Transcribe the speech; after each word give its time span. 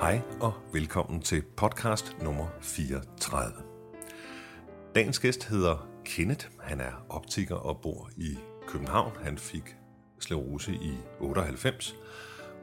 Hej 0.00 0.20
og 0.40 0.52
velkommen 0.72 1.20
til 1.22 1.42
podcast 1.56 2.16
nummer 2.22 2.46
34. 2.60 3.52
Dagens 4.94 5.18
gæst 5.18 5.44
hedder 5.44 5.88
Kenneth. 6.04 6.46
Han 6.60 6.80
er 6.80 7.06
optiker 7.08 7.54
og 7.54 7.80
bor 7.82 8.10
i 8.16 8.38
København. 8.68 9.12
Han 9.22 9.38
fik 9.38 9.76
sklerose 10.18 10.72
i 10.72 10.94
98, 11.20 11.94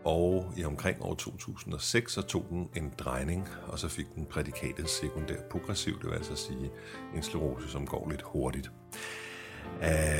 og 0.05 0.53
i 0.57 0.63
omkring 0.63 1.01
år 1.01 1.15
2006 1.15 2.11
så 2.11 2.21
tog 2.21 2.45
den 2.49 2.69
en 2.75 2.93
drejning, 2.99 3.47
og 3.67 3.79
så 3.79 3.87
fik 3.87 4.05
den 4.15 4.25
prædikatet 4.25 4.89
sekundær 4.89 5.41
progressiv, 5.51 6.01
det 6.01 6.09
vil 6.09 6.15
altså 6.15 6.35
sige 6.35 6.71
en 7.15 7.23
sklerose, 7.23 7.69
som 7.69 7.87
går 7.87 8.09
lidt 8.09 8.21
hurtigt. 8.21 8.71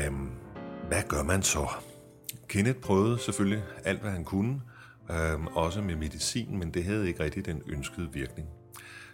Um, 0.08 0.32
hvad 0.88 1.02
gør 1.08 1.22
man 1.22 1.42
så? 1.42 1.68
Kenneth 2.48 2.80
prøvede 2.80 3.18
selvfølgelig 3.18 3.64
alt, 3.84 4.00
hvad 4.00 4.10
han 4.10 4.24
kunne, 4.24 4.60
øhm, 5.10 5.46
også 5.46 5.80
med 5.80 5.96
medicin, 5.96 6.58
men 6.58 6.70
det 6.70 6.84
havde 6.84 7.08
ikke 7.08 7.24
rigtig 7.24 7.46
den 7.46 7.62
ønskede 7.66 8.08
virkning. 8.12 8.48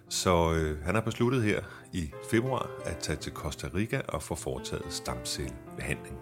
Så 0.08 0.54
øh, 0.54 0.84
han 0.84 0.94
har 0.94 1.02
besluttet 1.02 1.42
her 1.42 1.60
i 1.92 2.10
februar 2.30 2.70
at 2.84 2.96
tage 2.96 3.16
til 3.16 3.32
Costa 3.32 3.68
Rica 3.74 4.00
og 4.08 4.22
få 4.22 4.34
foretaget 4.34 4.92
stamcellebehandling. 4.92 6.18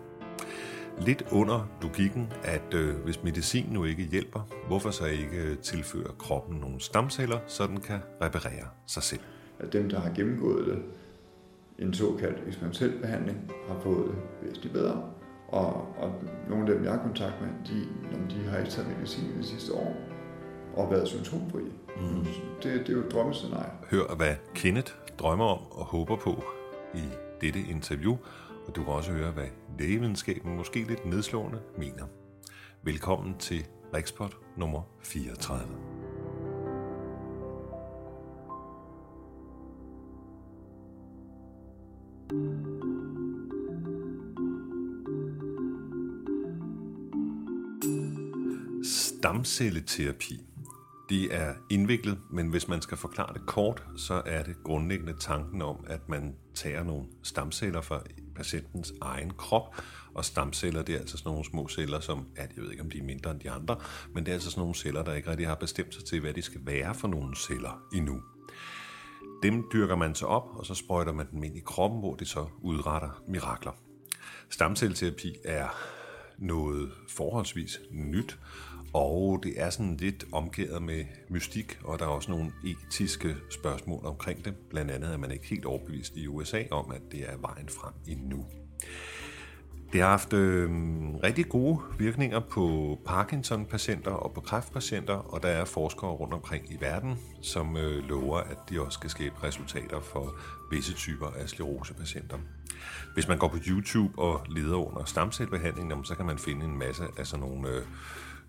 Lidt 1.01 1.23
under 1.33 1.69
logikken, 1.83 2.33
at 2.45 2.75
øh, 2.75 2.97
hvis 2.97 3.23
medicin 3.23 3.67
nu 3.71 3.85
ikke 3.85 4.03
hjælper, 4.03 4.41
hvorfor 4.67 4.91
så 4.91 5.05
ikke 5.05 5.37
øh, 5.37 5.59
tilføre 5.59 6.11
kroppen 6.19 6.59
nogle 6.59 6.81
stamceller, 6.81 7.39
så 7.47 7.67
den 7.67 7.81
kan 7.81 7.99
reparere 8.23 8.67
sig 8.87 9.03
selv? 9.03 9.21
At 9.59 9.73
dem, 9.73 9.89
der 9.89 10.01
har 10.01 10.11
gennemgået 10.11 10.67
det, 10.67 10.83
en 11.79 11.95
såkaldt 11.95 12.49
eksperimentel 12.49 13.01
behandling, 13.01 13.53
har 13.69 13.81
fået 13.81 14.07
det 14.07 14.17
væsentligt 14.43 14.75
bedre. 14.75 15.11
Og, 15.49 15.73
og 15.99 16.13
nogle 16.49 16.69
af 16.69 16.75
dem, 16.75 16.85
jeg 16.85 16.93
har 16.93 17.03
kontakt 17.03 17.35
med, 17.41 17.49
de, 17.67 17.89
de 18.35 18.49
har 18.49 18.59
ikke 18.59 18.71
taget 18.71 18.97
medicin 18.97 19.25
i 19.25 19.39
de 19.39 19.47
sidste 19.47 19.73
år 19.75 19.97
og 20.77 20.91
været 20.91 21.09
symptomfri. 21.09 21.61
Mm. 21.97 22.25
Det, 22.63 22.63
det 22.63 22.89
er 22.89 22.93
jo 22.93 23.01
et 23.01 23.13
drømmescenarie. 23.13 23.71
Hør, 23.91 24.15
hvad 24.17 24.35
Kenneth 24.55 24.93
drømmer 25.19 25.45
om 25.45 25.59
og 25.71 25.85
håber 25.85 26.17
på 26.17 26.45
i 26.95 27.05
dette 27.41 27.61
interview, 27.61 28.17
og 28.67 28.77
du 28.77 28.85
kan 28.85 28.93
også 28.93 29.13
høre, 29.13 29.31
hvad 29.31 29.49
lægevidenskaben 29.79 30.57
måske 30.57 30.85
lidt 30.85 31.07
nedslående 31.07 31.59
mener. 31.79 32.05
Velkommen 32.83 33.35
til 33.39 33.67
Rikspot 33.95 34.37
nummer 34.57 34.83
34. 35.01 35.96
Stamcelleterapi. 49.27 50.41
Det 51.09 51.35
er 51.35 51.55
indviklet, 51.71 52.19
men 52.31 52.49
hvis 52.49 52.69
man 52.69 52.83
skal 52.83 52.97
forklare 52.97 53.35
det 53.35 53.47
kort, 53.47 53.85
så 53.97 54.23
er 54.27 54.43
det 54.43 54.57
grundlæggende 54.65 55.15
tanken 55.21 55.63
om, 55.63 55.85
at 55.87 56.09
man 56.09 56.35
tager 56.55 56.85
nogle 56.85 57.05
stamceller 57.23 57.81
fra 57.81 58.03
patientens 58.37 58.93
egen 59.01 59.31
krop, 59.31 59.77
og 60.15 60.25
stamceller, 60.25 60.83
det 60.83 60.95
er 60.95 60.99
altså 60.99 61.17
sådan 61.17 61.31
nogle 61.31 61.45
små 61.45 61.69
celler, 61.69 62.01
som, 62.01 62.27
ja, 62.37 62.43
jeg 62.57 62.65
ved 62.65 62.71
ikke, 62.71 62.83
om 62.83 62.91
de 62.91 62.99
er 62.99 63.03
mindre 63.03 63.31
end 63.31 63.41
de 63.41 63.51
andre, 63.51 63.77
men 64.15 64.25
det 64.25 64.31
er 64.31 64.35
altså 64.35 64.51
sådan 64.51 64.61
nogle 64.61 64.75
celler, 64.75 65.03
der 65.03 65.15
ikke 65.15 65.31
rigtig 65.31 65.47
har 65.47 65.55
bestemt 65.55 65.95
sig 65.95 66.05
til, 66.05 66.21
hvad 66.21 66.33
de 66.33 66.43
skal 66.43 66.61
være 66.65 66.95
for 66.95 67.09
nogle 67.09 67.37
celler 67.37 67.83
endnu. 67.95 68.23
Dem 69.43 69.65
dyrker 69.73 69.97
man 69.97 70.15
så 70.15 70.27
op, 70.27 70.49
og 70.55 70.67
så 70.67 70.75
sprøjter 70.75 71.13
man 71.13 71.27
dem 71.31 71.43
ind 71.43 71.57
i 71.57 71.63
kroppen, 71.67 72.01
hvor 72.01 72.15
det 72.15 72.29
så 72.29 72.47
udretter 72.63 73.23
mirakler. 73.29 73.73
Stamcelleterapi 74.51 75.37
er 75.45 75.69
noget 76.39 76.93
forholdsvis 77.09 77.81
nyt, 77.91 78.39
og 78.97 79.41
det 79.43 79.53
er 79.57 79.71
sådan 79.71 79.97
lidt 79.97 80.25
omgivet 80.33 80.83
med 80.83 81.05
mystik, 81.29 81.79
og 81.85 81.99
der 81.99 82.05
er 82.05 82.09
også 82.09 82.31
nogle 82.31 82.53
etiske 82.65 83.37
spørgsmål 83.51 84.07
omkring 84.07 84.45
det. 84.45 84.55
Blandt 84.71 84.91
andet 84.91 85.13
er 85.13 85.17
man 85.17 85.31
ikke 85.31 85.47
helt 85.47 85.65
overbevist 85.65 86.17
i 86.17 86.27
USA 86.27 86.63
om, 86.71 86.91
at 86.91 87.01
det 87.13 87.21
er 87.21 87.37
vejen 87.37 87.69
frem 87.69 87.93
endnu. 88.07 88.45
Det 89.93 90.01
har 90.01 90.09
haft 90.09 90.33
øh, 90.33 90.71
rigtig 91.23 91.49
gode 91.49 91.79
virkninger 91.99 92.41
på 92.41 92.99
Parkinson-patienter 93.07 94.11
og 94.11 94.33
på 94.33 94.41
kræftpatienter, 94.41 95.15
og 95.15 95.43
der 95.43 95.49
er 95.49 95.65
forskere 95.65 96.11
rundt 96.11 96.35
omkring 96.35 96.73
i 96.73 96.77
verden, 96.81 97.19
som 97.43 97.77
øh, 97.77 98.09
lover, 98.09 98.39
at 98.39 98.59
de 98.71 98.81
også 98.81 98.97
skal 98.97 99.11
skabe 99.11 99.35
resultater 99.43 100.01
for 100.01 100.35
visse 100.71 100.95
typer 100.95 101.27
af 101.27 101.49
sklerosepatienter. 101.49 102.39
Hvis 103.15 103.29
man 103.29 103.39
går 103.39 103.49
på 103.49 103.59
YouTube 103.67 104.19
og 104.19 104.41
leder 104.49 104.77
under 104.77 105.05
stamcellebehandling, 105.05 106.07
så 106.07 106.15
kan 106.15 106.27
man 106.27 106.39
finde 106.39 106.65
en 106.65 106.79
masse 106.79 107.05
af 107.19 107.27
sådan 107.27 107.47
nogle 107.47 107.69
øh, 107.69 107.83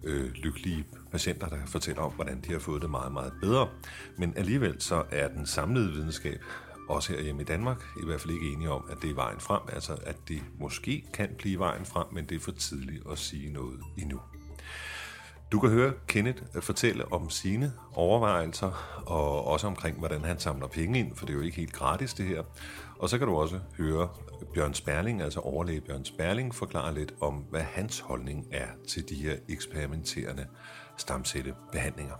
øh, 0.03 0.31
lykkelige 0.31 0.85
patienter, 1.11 1.47
der 1.47 1.57
fortæller 1.65 2.01
om, 2.01 2.11
hvordan 2.11 2.41
de 2.47 2.51
har 2.51 2.59
fået 2.59 2.81
det 2.81 2.89
meget, 2.89 3.11
meget 3.11 3.33
bedre. 3.41 3.69
Men 4.17 4.33
alligevel 4.37 4.81
så 4.81 5.03
er 5.11 5.27
den 5.27 5.45
samlede 5.45 5.91
videnskab 5.91 6.41
også 6.89 7.13
her 7.13 7.21
hjemme 7.21 7.41
i 7.41 7.45
Danmark, 7.45 7.83
i 8.01 8.05
hvert 8.05 8.21
fald 8.21 8.33
ikke 8.33 8.51
enige 8.53 8.71
om, 8.71 8.83
at 8.91 8.97
det 9.01 9.09
er 9.09 9.15
vejen 9.15 9.39
frem, 9.39 9.61
altså 9.73 9.97
at 10.03 10.15
det 10.27 10.43
måske 10.59 11.03
kan 11.13 11.29
blive 11.37 11.59
vejen 11.59 11.85
frem, 11.85 12.05
men 12.11 12.25
det 12.25 12.35
er 12.35 12.39
for 12.39 12.51
tidligt 12.51 13.03
at 13.11 13.19
sige 13.19 13.53
noget 13.53 13.79
endnu. 13.97 14.19
Du 15.51 15.59
kan 15.59 15.69
høre 15.69 15.93
Kenneth 16.07 16.43
fortælle 16.61 17.11
om 17.11 17.29
sine 17.29 17.73
overvejelser, 17.93 19.01
og 19.05 19.47
også 19.47 19.67
omkring, 19.67 19.99
hvordan 19.99 20.23
han 20.23 20.39
samler 20.39 20.67
penge 20.67 20.99
ind, 20.99 21.15
for 21.15 21.25
det 21.25 21.33
er 21.33 21.37
jo 21.37 21.43
ikke 21.43 21.57
helt 21.57 21.73
gratis 21.73 22.13
det 22.13 22.25
her. 22.25 22.43
Og 22.99 23.09
så 23.09 23.17
kan 23.17 23.27
du 23.27 23.35
også 23.35 23.59
høre 23.77 24.09
Bjørn 24.53 24.73
Sperling, 24.73 25.21
altså 25.21 25.39
overlæge 25.39 25.81
Bjørn 25.81 26.05
Sperling, 26.05 26.55
forklare 26.55 26.93
lidt 26.93 27.13
om, 27.21 27.33
hvad 27.33 27.61
hans 27.61 27.99
holdning 27.99 28.47
er 28.51 28.67
til 28.87 29.09
de 29.09 29.15
her 29.15 29.35
eksperimenterende 29.49 30.45
stamcellebehandlinger. 30.97 32.15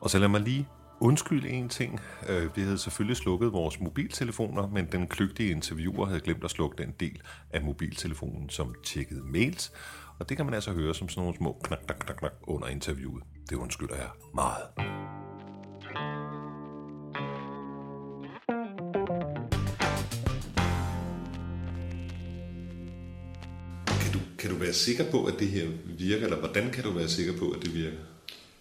Og 0.00 0.10
så 0.10 0.18
lad 0.18 0.28
mig 0.28 0.40
lige 0.40 0.68
undskylde 1.00 1.48
en 1.48 1.68
ting. 1.68 2.00
Øh, 2.28 2.56
vi 2.56 2.62
havde 2.62 2.78
selvfølgelig 2.78 3.16
slukket 3.16 3.52
vores 3.52 3.80
mobiltelefoner, 3.80 4.66
men 4.66 4.86
den 4.92 5.08
kløgtige 5.08 5.50
interviewer 5.50 6.06
havde 6.06 6.20
glemt 6.20 6.44
at 6.44 6.50
slukke 6.50 6.82
den 6.82 6.94
del 7.00 7.20
af 7.50 7.62
mobiltelefonen, 7.62 8.50
som 8.50 8.74
tjekkede 8.84 9.22
mails. 9.24 9.72
Og 10.18 10.28
det 10.28 10.36
kan 10.36 10.46
man 10.46 10.54
altså 10.54 10.72
høre 10.72 10.94
som 10.94 11.08
sådan 11.08 11.22
nogle 11.22 11.36
små 11.36 11.60
knak, 11.64 11.78
knak, 11.86 11.98
knak, 11.98 12.16
knak 12.16 12.32
under 12.42 12.68
interviewet. 12.68 13.22
Det 13.50 13.56
undskylder 13.56 13.96
jeg 13.96 14.08
meget. 14.34 14.62
Kan 24.46 24.54
du, 24.54 24.60
være 24.60 24.72
sikker 24.72 25.04
på, 25.10 25.24
at 25.24 25.34
det 25.38 25.48
her 25.48 25.66
virker, 25.98 26.24
eller 26.24 26.38
hvordan 26.38 26.70
kan 26.70 26.84
du 26.84 26.90
være 26.90 27.08
sikker 27.08 27.32
på, 27.32 27.50
at 27.50 27.62
det 27.62 27.74
virker? 27.74 27.96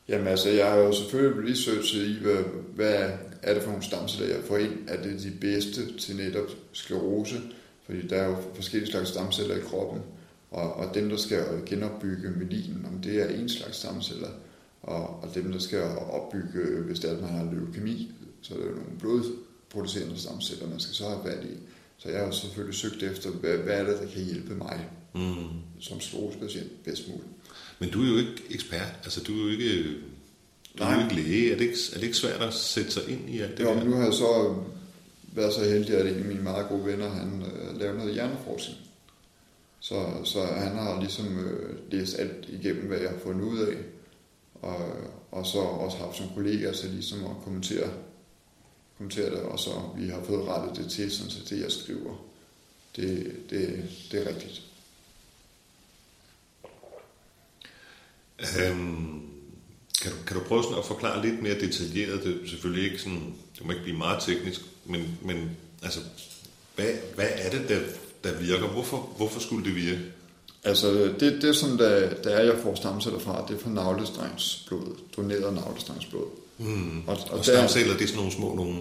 Jamen 0.09 0.27
altså, 0.27 0.49
jeg 0.49 0.71
har 0.71 0.77
jo 0.77 0.91
selvfølgelig 0.91 1.51
researchet 1.51 2.07
i, 2.07 2.19
hvad, 2.21 2.43
hvad 2.75 3.09
er 3.41 3.53
det 3.53 3.63
for 3.63 3.69
nogle 3.69 3.83
stamceller, 3.83 4.35
jeg 4.35 4.43
får 4.43 4.57
ind? 4.57 4.73
Er 4.87 5.03
det 5.03 5.23
de 5.23 5.31
bedste 5.41 5.97
til 5.97 6.15
netop 6.15 6.49
sklerose? 6.71 7.41
Fordi 7.85 8.07
der 8.07 8.15
er 8.15 8.27
jo 8.27 8.35
forskellige 8.55 8.91
slags 8.91 9.09
stamceller 9.09 9.55
i 9.55 9.59
kroppen. 9.59 10.01
Og, 10.51 10.73
og 10.73 10.95
dem, 10.95 11.09
der 11.09 11.17
skal 11.17 11.43
genopbygge 11.65 12.29
melinen, 12.29 12.85
om 12.93 13.01
det 13.01 13.21
er 13.21 13.27
en 13.27 13.49
slags 13.49 13.77
stamceller. 13.77 14.29
Og, 14.81 15.23
og 15.23 15.35
dem, 15.35 15.51
der 15.51 15.59
skal 15.59 15.81
opbygge, 16.11 16.81
hvis 16.85 16.99
det 16.99 17.09
er, 17.09 17.15
at 17.15 17.21
man 17.21 17.29
har 17.29 17.51
leukemi, 17.53 18.11
så 18.41 18.53
er 18.53 18.57
det 18.57 18.65
jo 18.65 18.71
nogle 18.71 18.99
blodproducerende 18.99 20.19
stamceller, 20.19 20.67
man 20.67 20.79
skal 20.79 20.95
så 20.95 21.09
have 21.09 21.23
fat 21.25 21.43
i. 21.43 21.57
Så 21.97 22.09
jeg 22.09 22.19
har 22.25 22.31
selvfølgelig 22.31 22.75
søgt 22.75 23.03
efter, 23.03 23.29
hvad, 23.29 23.57
hvad 23.57 23.79
er 23.79 23.83
det, 23.83 23.99
der 23.99 24.07
kan 24.07 24.23
hjælpe 24.23 24.55
mig 24.55 24.89
mm. 25.15 25.49
som 25.79 26.01
sklerosepatient 26.01 26.83
bedst 26.83 27.07
muligt. 27.07 27.27
Men 27.79 27.89
du 27.89 28.03
er 28.03 28.07
jo 28.07 28.17
ikke 28.17 28.43
ekspert, 28.49 28.99
altså 29.03 29.23
du 29.23 29.39
er 29.39 29.43
jo 29.43 29.49
ikke, 29.49 29.83
du 30.77 30.83
er 30.83 30.95
jo 30.95 31.03
ikke 31.03 31.15
læge. 31.15 31.51
Er 31.51 31.57
det 31.57 31.63
ikke, 31.63 31.77
er 31.93 31.95
det 31.95 32.03
ikke 32.03 32.17
svært 32.17 32.41
at 32.41 32.53
sætte 32.53 32.91
sig 32.91 33.09
ind 33.09 33.29
i 33.29 33.39
alt 33.39 33.57
det 33.57 33.63
jo, 33.63 33.69
der? 33.69 33.83
nu 33.83 33.95
har 33.95 34.03
jeg 34.03 34.13
så 34.13 34.55
været 35.33 35.53
så 35.53 35.63
heldig, 35.63 35.95
at 35.95 36.07
en 36.07 36.19
af 36.19 36.25
mine 36.25 36.43
meget 36.43 36.69
gode 36.69 36.85
venner, 36.85 37.09
han 37.09 37.43
øh, 37.45 37.79
lavede 37.79 37.97
noget 37.97 38.13
hjerneforskning. 38.13 38.79
Så, 39.79 40.05
så 40.23 40.45
han 40.45 40.71
har 40.71 40.99
ligesom 40.99 41.39
øh, 41.39 41.91
læst 41.91 42.19
alt 42.19 42.45
igennem, 42.49 42.87
hvad 42.87 42.97
jeg 42.97 43.09
har 43.09 43.19
fundet 43.23 43.45
ud 43.45 43.59
af. 43.59 43.75
Og, 44.61 44.77
og 45.31 45.45
så 45.45 45.59
også 45.59 45.97
haft 45.97 46.17
som 46.17 46.29
kollegaer 46.35 46.73
til 46.73 46.89
ligesom 46.89 47.25
at 47.25 47.43
kommentere, 47.43 47.89
kommentere 48.97 49.29
det, 49.29 49.39
og 49.39 49.59
så 49.59 49.71
vi 49.97 50.07
har 50.07 50.23
fået 50.23 50.47
rettet 50.47 50.77
det 50.77 50.91
til, 50.91 51.11
sådan 51.11 51.31
så 51.31 51.39
det 51.49 51.61
jeg 51.61 51.71
skriver, 51.71 52.25
det, 52.95 53.35
det, 53.49 53.83
det 54.11 54.21
er 54.21 54.29
rigtigt. 54.29 54.61
Øhm, 58.39 59.21
kan, 60.01 60.11
du, 60.11 60.17
kan 60.27 60.37
du 60.37 60.43
prøve 60.43 60.63
sådan 60.63 60.77
at 60.77 60.85
forklare 60.85 61.25
lidt 61.27 61.41
mere 61.41 61.59
detaljeret? 61.59 62.23
Det 62.23 62.39
er 62.43 62.49
selvfølgelig 62.49 62.91
ikke 62.91 62.99
sådan, 63.03 63.33
det 63.57 63.65
må 63.65 63.71
ikke 63.71 63.83
blive 63.83 63.97
meget 63.97 64.23
teknisk, 64.23 64.61
men, 64.85 65.17
men 65.21 65.57
altså, 65.83 65.99
hvad, 66.75 66.85
hvad 67.15 67.27
er 67.35 67.49
det, 67.49 67.69
der, 67.69 67.79
der 68.23 68.39
virker? 68.39 68.67
Hvorfor, 68.67 69.13
hvorfor 69.17 69.39
skulle 69.39 69.65
det 69.65 69.75
virke? 69.75 70.01
Altså, 70.63 71.13
det, 71.19 71.41
det 71.41 71.55
som 71.55 71.77
der, 71.77 72.13
der 72.13 72.29
er, 72.29 72.43
jeg 72.43 72.55
får 72.63 72.75
stamceller 72.75 73.19
fra, 73.19 73.45
det 73.47 73.55
er 73.55 73.59
fra 73.59 73.69
navlestrengsblod, 73.69 74.95
doneret 75.17 75.53
navlestrengsblod. 75.53 76.25
Mm. 76.57 77.03
Og, 77.07 77.17
og, 77.29 77.37
og 77.37 77.45
stamceller, 77.45 77.93
det 77.93 78.03
er 78.03 78.07
sådan 78.07 78.17
nogle 78.17 78.31
små 78.31 78.55
nogle, 78.55 78.77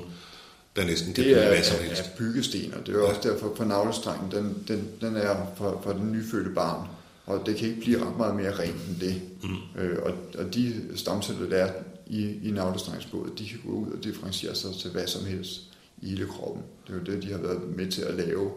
der 0.77 0.85
næsten 0.85 1.17
det 1.17 1.25
kan 1.25 1.35
er, 1.35 1.49
hvad 1.49 1.63
som 1.63 1.79
helst. 1.79 2.03
er 2.03 2.07
byggesten, 2.19 2.75
og 2.75 2.87
det 2.87 2.95
er 2.95 2.99
jo 2.99 3.05
ja. 3.05 3.11
også 3.11 3.29
derfor, 3.29 3.49
på 3.49 3.65
navlestrengen, 3.65 4.31
den, 4.31 4.65
den, 4.69 4.89
den 5.01 5.17
er 5.17 5.37
for, 5.57 5.81
for 5.85 5.93
den 5.93 6.13
nyfødte 6.13 6.51
barn 6.51 6.89
og 7.27 7.47
det 7.47 7.57
kan 7.57 7.69
ikke 7.69 7.81
blive 7.81 8.07
ret 8.07 8.17
meget 8.17 8.37
mere 8.37 8.59
rent 8.59 8.89
end 8.89 9.01
det. 9.01 9.23
Mm. 9.43 9.81
Øh, 9.81 10.03
og, 10.03 10.13
og 10.39 10.55
de 10.55 10.83
stamceller, 10.99 11.49
der 11.49 11.57
er 11.57 11.73
i, 12.07 12.49
i 12.49 12.51
navlestrengsblodet, 12.51 13.39
de 13.39 13.49
kan 13.49 13.61
gå 13.67 13.73
ud 13.73 13.93
og 13.93 14.05
differentiere 14.05 14.55
sig 14.55 14.75
til 14.75 14.91
hvad 14.91 15.07
som 15.07 15.25
helst 15.25 15.61
i 16.03 16.09
hele 16.09 16.27
kroppen. 16.27 16.63
Det 16.87 16.95
er 16.95 16.99
jo 16.99 17.05
det, 17.05 17.23
de 17.23 17.33
har 17.33 17.39
været 17.39 17.77
med 17.77 17.91
til 17.91 18.03
at 18.03 18.15
lave 18.15 18.53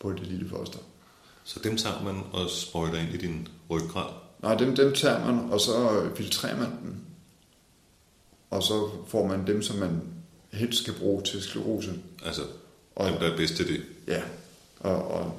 på 0.00 0.12
det 0.12 0.26
lille 0.26 0.48
foster. 0.48 0.78
Så 1.44 1.60
dem 1.64 1.76
tager 1.76 2.02
man 2.04 2.22
og 2.32 2.50
sprøjter 2.50 2.98
ind 2.98 3.14
i 3.14 3.16
din 3.16 3.48
ryggrad? 3.70 4.12
Nej, 4.42 4.54
dem, 4.54 4.76
dem 4.76 4.92
tager 4.92 5.26
man, 5.26 5.50
og 5.50 5.60
så 5.60 6.06
filtrerer 6.16 6.56
man 6.56 6.70
dem. 6.82 6.94
Og 8.50 8.62
så 8.62 8.90
får 9.06 9.26
man 9.26 9.46
dem, 9.46 9.62
som 9.62 9.76
man 9.76 10.00
helst 10.52 10.82
skal 10.82 10.94
bruge 10.94 11.22
til 11.22 11.42
sklerose. 11.42 11.94
Altså 12.24 12.42
og, 12.96 13.10
dem, 13.10 13.18
der 13.18 13.32
er 13.32 13.36
bedst 13.36 13.54
til 13.54 13.68
det? 13.68 13.82
Ja, 14.06 14.22
og, 14.80 15.10
og, 15.10 15.32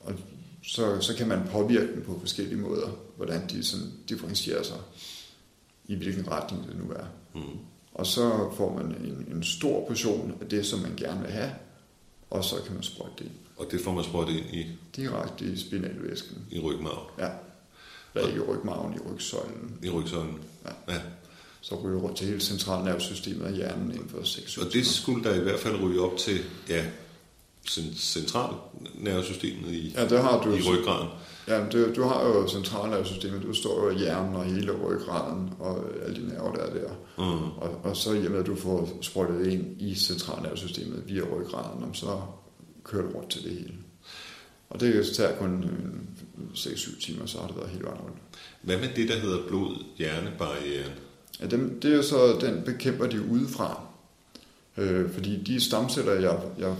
og 0.00 0.14
så, 0.62 1.00
så 1.00 1.16
kan 1.16 1.28
man 1.28 1.48
påvirke 1.50 1.94
dem 1.94 2.02
på 2.02 2.18
forskellige 2.20 2.58
måder, 2.58 2.88
hvordan 3.16 3.48
de 3.50 3.64
sådan 3.64 3.86
differentierer 4.08 4.62
sig, 4.62 4.78
i 5.86 5.94
hvilken 5.94 6.30
retning 6.30 6.66
det 6.66 6.76
nu 6.84 6.92
er. 6.92 7.04
Mm. 7.34 7.58
Og 7.94 8.06
så 8.06 8.50
får 8.56 8.74
man 8.74 8.86
en, 8.86 9.36
en 9.36 9.42
stor 9.42 9.86
portion 9.88 10.34
af 10.40 10.48
det, 10.48 10.66
som 10.66 10.80
man 10.80 10.96
gerne 10.96 11.20
vil 11.20 11.30
have, 11.30 11.50
og 12.30 12.44
så 12.44 12.56
kan 12.66 12.74
man 12.74 12.82
sprøjte 12.82 13.14
det 13.18 13.24
ind. 13.24 13.34
Og 13.56 13.66
det 13.70 13.80
får 13.80 13.92
man 13.92 14.04
sprøjtet 14.04 14.32
ind 14.32 14.54
i? 14.54 14.66
Direkte 14.96 15.44
i 15.44 15.56
spinalvæsken. 15.56 16.36
I 16.50 16.60
rygmarven? 16.60 17.08
Ja. 17.18 17.28
Eller 18.14 18.28
ikke 18.28 18.40
i 18.40 18.44
rygmarven, 18.44 18.94
i 18.94 18.98
rygsøjlen. 18.98 19.78
I 19.82 19.90
rygsøjlen? 19.90 20.38
Ja. 20.64 20.92
ja. 20.92 21.00
Så 21.60 21.74
ryger 21.74 22.00
rundt 22.00 22.16
til 22.16 22.26
hele 22.26 22.40
centralnervesystemet 22.40 23.42
og 23.42 23.52
hjernen 23.52 23.92
inden 23.92 24.08
for 24.08 24.22
6 24.22 24.58
Og 24.58 24.72
det 24.72 24.86
skulle 24.86 25.24
der 25.24 25.34
i 25.34 25.40
hvert 25.40 25.60
fald 25.60 25.82
ryge 25.82 26.00
op 26.00 26.16
til, 26.16 26.38
ja, 26.68 26.86
centralnervesystemet 27.96 29.72
i, 29.72 29.92
ja, 29.96 30.08
det 30.08 30.20
har 30.20 30.42
du, 30.42 30.52
i 30.52 30.62
ryggraden. 30.62 31.08
Ja, 31.48 31.66
du, 31.72 31.94
du 31.94 32.02
har 32.02 32.24
jo 32.24 32.48
centralnervesystemet, 32.48 33.42
du 33.42 33.54
står 33.54 33.84
jo 33.84 33.90
i 33.90 33.98
hjernen 33.98 34.36
og 34.36 34.44
hele 34.44 34.72
ryggraden 34.72 35.50
og 35.58 35.84
alle 36.04 36.22
de 36.22 36.28
nerver, 36.28 36.52
der 36.52 36.62
er 36.62 36.72
der. 36.72 36.90
Mm. 37.18 37.50
Og, 37.56 37.80
og 37.84 37.96
så 37.96 38.12
i 38.12 38.26
og 38.26 38.32
med, 38.32 38.40
at 38.40 38.46
du 38.46 38.56
får 38.56 38.98
sprøjtet 39.00 39.46
ind 39.46 39.82
i 39.82 39.94
centralnervesystemet 39.94 41.02
via 41.06 41.22
ryggraden, 41.22 41.94
så 41.94 42.20
kører 42.84 43.02
du 43.02 43.16
rundt 43.16 43.30
til 43.30 43.44
det 43.44 43.50
hele. 43.50 43.74
Og 44.70 44.80
det 44.80 45.06
tager 45.06 45.38
kun 45.38 45.64
6-7 46.54 47.00
timer, 47.06 47.26
så 47.26 47.38
har 47.38 47.46
det 47.46 47.56
været 47.56 47.70
helt 47.70 47.84
vejen 47.84 48.00
rundt. 48.00 48.16
Hvad 48.62 48.78
med 48.78 48.88
det, 48.96 49.08
der 49.08 49.16
hedder 49.16 49.46
blod-hjernebarrieren? 49.48 50.92
Ja, 51.40 51.46
dem, 51.46 51.80
det 51.80 51.94
er 51.94 52.02
så, 52.02 52.38
den 52.40 52.62
bekæmper 52.64 53.06
de 53.06 53.22
udefra. 53.30 53.82
Øh, 54.76 55.12
fordi 55.12 55.42
de 55.42 55.60
stamceller, 55.60 56.12
jeg, 56.12 56.40
jeg, 56.58 56.74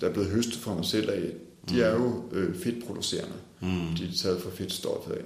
der 0.00 0.08
er 0.08 0.12
blevet 0.12 0.30
høstet 0.30 0.56
fra 0.56 0.74
mig 0.74 0.84
selv 0.84 1.10
af, 1.10 1.32
de 1.68 1.74
mm. 1.74 1.80
er 1.80 1.90
jo 1.90 2.24
øh, 2.32 2.56
fedtproducerende. 2.56 3.36
Mm. 3.60 3.96
De 3.98 4.04
er 4.04 4.12
taget 4.16 4.42
fra 4.42 4.50
fedtstoffet 4.50 5.12
af. 5.12 5.24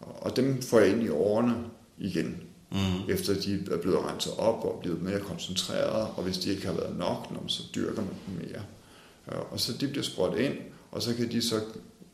Og 0.00 0.36
dem 0.36 0.62
får 0.62 0.80
jeg 0.80 0.88
ind 0.88 1.02
i 1.02 1.08
årene 1.08 1.54
igen. 1.98 2.42
Mm. 2.72 2.78
Efter 3.08 3.34
de 3.40 3.64
er 3.70 3.78
blevet 3.78 4.04
renset 4.04 4.32
op 4.38 4.64
og 4.64 4.78
blevet 4.82 5.02
mere 5.02 5.20
koncentreret, 5.20 6.08
og 6.16 6.22
hvis 6.22 6.38
de 6.38 6.50
ikke 6.50 6.66
har 6.66 6.72
været 6.72 6.98
nok, 6.98 7.32
så 7.46 7.62
dyrker 7.74 8.02
man 8.02 8.14
dem 8.26 8.46
mere. 8.46 8.62
Og 9.50 9.60
så 9.60 9.72
de 9.80 9.88
bliver 9.88 10.02
sprøjtet 10.02 10.38
ind, 10.38 10.54
og 10.90 11.02
så 11.02 11.14
kan 11.14 11.30
de 11.30 11.42
så 11.42 11.60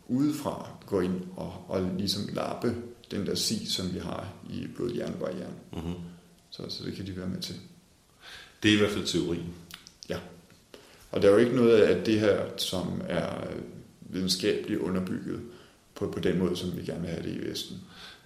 udefra 0.09 0.71
gå 0.87 1.01
ind 1.01 1.21
og, 1.37 1.65
og 1.69 1.91
ligesom 1.99 2.23
lappe 2.33 2.75
den 3.11 3.27
der 3.27 3.35
si, 3.35 3.67
som 3.67 3.95
vi 3.95 3.99
har 3.99 4.33
i 4.51 4.67
blod-hjernebarrieren. 4.77 5.55
Mm-hmm. 5.73 5.95
Så, 6.51 6.63
så 6.69 6.85
det 6.85 6.95
kan 6.95 7.07
de 7.07 7.17
være 7.17 7.29
med 7.29 7.41
til. 7.41 7.55
Det 8.63 8.71
er 8.71 8.75
i 8.75 8.79
hvert 8.79 8.91
fald 8.91 9.07
teorien. 9.07 9.55
Ja. 10.09 10.19
Og 11.13 11.23
der 11.23 11.29
er 11.29 11.33
jo 11.33 11.39
ikke 11.39 11.57
noget 11.57 11.83
af 11.83 12.05
det 12.05 12.21
her, 12.21 12.41
som 12.57 13.03
er 13.09 13.45
videnskabeligt 14.01 14.81
underbygget 14.81 15.41
på, 15.95 16.11
på 16.11 16.21
den 16.21 16.39
måde, 16.39 16.57
som 16.57 16.77
vi 16.77 16.85
gerne 16.85 17.01
vil 17.01 17.11
have 17.11 17.23
det 17.23 17.35
i 17.35 17.51
Vesten. 17.51 17.77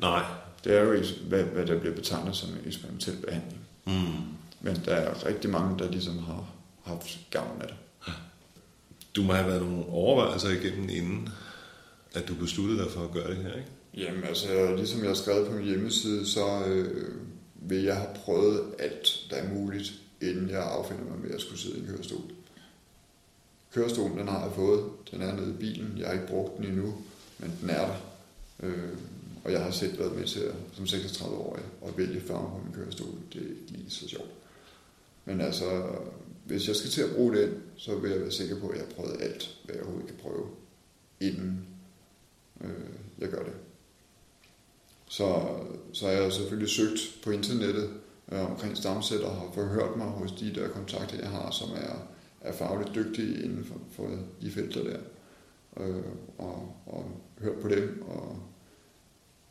Nej. 0.01 0.25
Det 0.65 0.77
er 0.77 0.83
jo, 0.83 1.03
hvad, 1.29 1.43
hvad 1.43 1.67
der 1.67 1.81
bliver 1.81 1.95
betegnet 1.95 2.37
som 2.37 2.49
en 2.51 2.61
eksperimentel 2.67 3.17
behandling. 3.17 3.61
Mm. 3.87 3.93
Men 4.61 4.83
der 4.85 4.95
er 4.95 5.27
rigtig 5.27 5.51
mange, 5.51 5.79
der 5.79 5.91
ligesom 5.91 6.19
har 6.19 6.49
haft 6.85 7.19
gavn 7.31 7.63
af 7.63 7.69
det. 7.69 7.77
Du 9.17 9.23
må 9.23 9.33
have 9.33 9.49
været 9.49 9.63
nogle 9.63 9.85
overvejelser 9.89 10.49
igennem, 10.49 10.89
inden 10.89 11.29
at 12.15 12.29
du 12.29 12.35
besluttede 12.35 12.79
dig 12.83 12.91
for 12.91 13.05
at 13.05 13.13
gøre 13.13 13.31
det 13.31 13.37
her, 13.37 13.55
ikke? 13.55 13.69
Jamen 13.95 14.25
altså, 14.25 14.75
ligesom 14.77 15.01
jeg 15.01 15.09
har 15.09 15.15
skrevet 15.15 15.47
på 15.47 15.53
min 15.53 15.65
hjemmeside, 15.65 16.27
så 16.27 16.65
øh, 16.67 17.15
vil 17.55 17.83
jeg 17.83 17.97
have 17.97 18.15
prøvet 18.25 18.61
alt, 18.79 19.27
der 19.31 19.37
er 19.37 19.55
muligt, 19.55 19.93
inden 20.23 20.51
jeg 20.51 20.63
affinder 20.63 21.05
mig 21.05 21.19
med 21.19 21.31
at 21.31 21.41
skulle 21.41 21.61
sidde 21.61 21.77
i 21.77 21.81
en 21.81 21.87
kørestol. 21.87 22.23
Kørestolen, 23.77 24.19
den 24.19 24.29
har 24.29 24.45
jeg 24.45 24.53
fået. 24.55 24.85
Den 25.11 25.23
er 25.23 25.37
nede 25.37 25.51
i 25.51 25.57
bilen. 25.57 25.99
Jeg 25.99 26.07
har 26.07 26.15
ikke 26.15 26.27
brugt 26.27 26.57
den 26.57 26.65
endnu, 26.65 26.95
men 27.39 27.59
den 27.61 27.71
er 27.71 27.87
der. 27.87 27.97
Øh, 28.63 28.97
og 29.45 29.53
jeg 29.53 29.63
har 29.63 29.71
selv 29.71 29.99
været 29.99 30.17
med 30.17 30.25
til 30.25 30.41
at, 30.41 30.55
som 30.73 30.85
36-årig 30.85 31.63
at 31.87 31.99
vælge 31.99 32.21
farve 32.21 32.51
på 32.51 32.61
min 32.65 32.75
kørestol. 32.75 33.15
Det 33.33 33.43
er 33.43 33.47
ikke 33.47 33.73
lige 33.73 33.91
så 33.91 34.09
sjovt. 34.09 34.31
Men 35.25 35.41
altså, 35.41 35.83
hvis 36.45 36.69
jeg 36.69 36.77
skal 36.77 36.91
til 36.91 37.03
at 37.03 37.15
bruge 37.15 37.37
den, 37.37 37.55
så 37.77 37.99
vil 37.99 38.11
jeg 38.11 38.21
være 38.21 38.31
sikker 38.31 38.61
på, 38.61 38.69
at 38.69 38.79
jeg 38.79 38.85
har 38.87 38.95
prøvet 38.95 39.23
alt, 39.23 39.59
hvad 39.65 39.75
jeg 39.75 39.85
overhovedet 39.85 40.11
kan 40.11 40.21
prøve, 40.23 40.47
inden 41.21 41.67
øh, 42.61 42.71
jeg 43.19 43.29
gør 43.29 43.43
det. 43.43 43.55
Så, 45.09 45.43
så 45.93 46.09
jeg 46.09 46.23
har 46.23 46.31
selvfølgelig 46.31 46.71
søgt 46.71 47.01
på 47.25 47.31
internettet 47.31 47.91
øh, 48.33 48.51
omkring 48.51 48.77
stamceller 48.77 49.27
og 49.27 49.37
har 49.37 49.51
forhørt 49.55 49.97
mig 49.97 50.07
hos 50.07 50.33
de 50.33 50.55
der 50.55 50.69
kontakter, 50.69 51.19
jeg 51.19 51.31
har, 51.31 51.51
som 51.51 51.69
er, 51.71 52.16
er 52.47 52.53
fagligt 52.53 52.95
dygtige 52.95 53.45
inden 53.45 53.65
for, 53.65 53.81
for 53.93 54.19
de 54.41 54.51
felter 54.51 54.83
der. 54.83 54.99
Øh, 55.77 56.03
og, 56.39 56.77
og 56.87 57.21
hørt 57.39 57.61
på 57.63 57.69
dem, 57.69 58.03
og, 58.09 58.43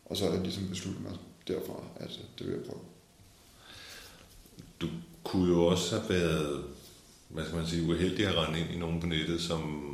og 0.05 0.17
så 0.17 0.25
har 0.25 0.33
jeg 0.33 0.41
ligesom 0.41 0.67
besluttet 0.69 1.03
mig 1.03 1.17
derfra, 1.47 1.83
at 1.95 2.19
det 2.39 2.47
vil 2.47 2.55
jeg 2.55 2.63
prøve. 2.63 2.81
Du 4.81 4.87
kunne 5.23 5.53
jo 5.53 5.65
også 5.65 5.99
have 5.99 6.09
været, 6.09 6.63
hvad 7.29 7.45
skal 7.45 7.57
man 7.57 7.67
sige, 7.67 7.89
uheldig 7.89 8.27
at 8.27 8.35
rende 8.35 8.59
ind 8.59 8.69
i 8.71 8.77
nogen 8.77 9.01
på 9.01 9.07
nettet, 9.07 9.41
som 9.41 9.91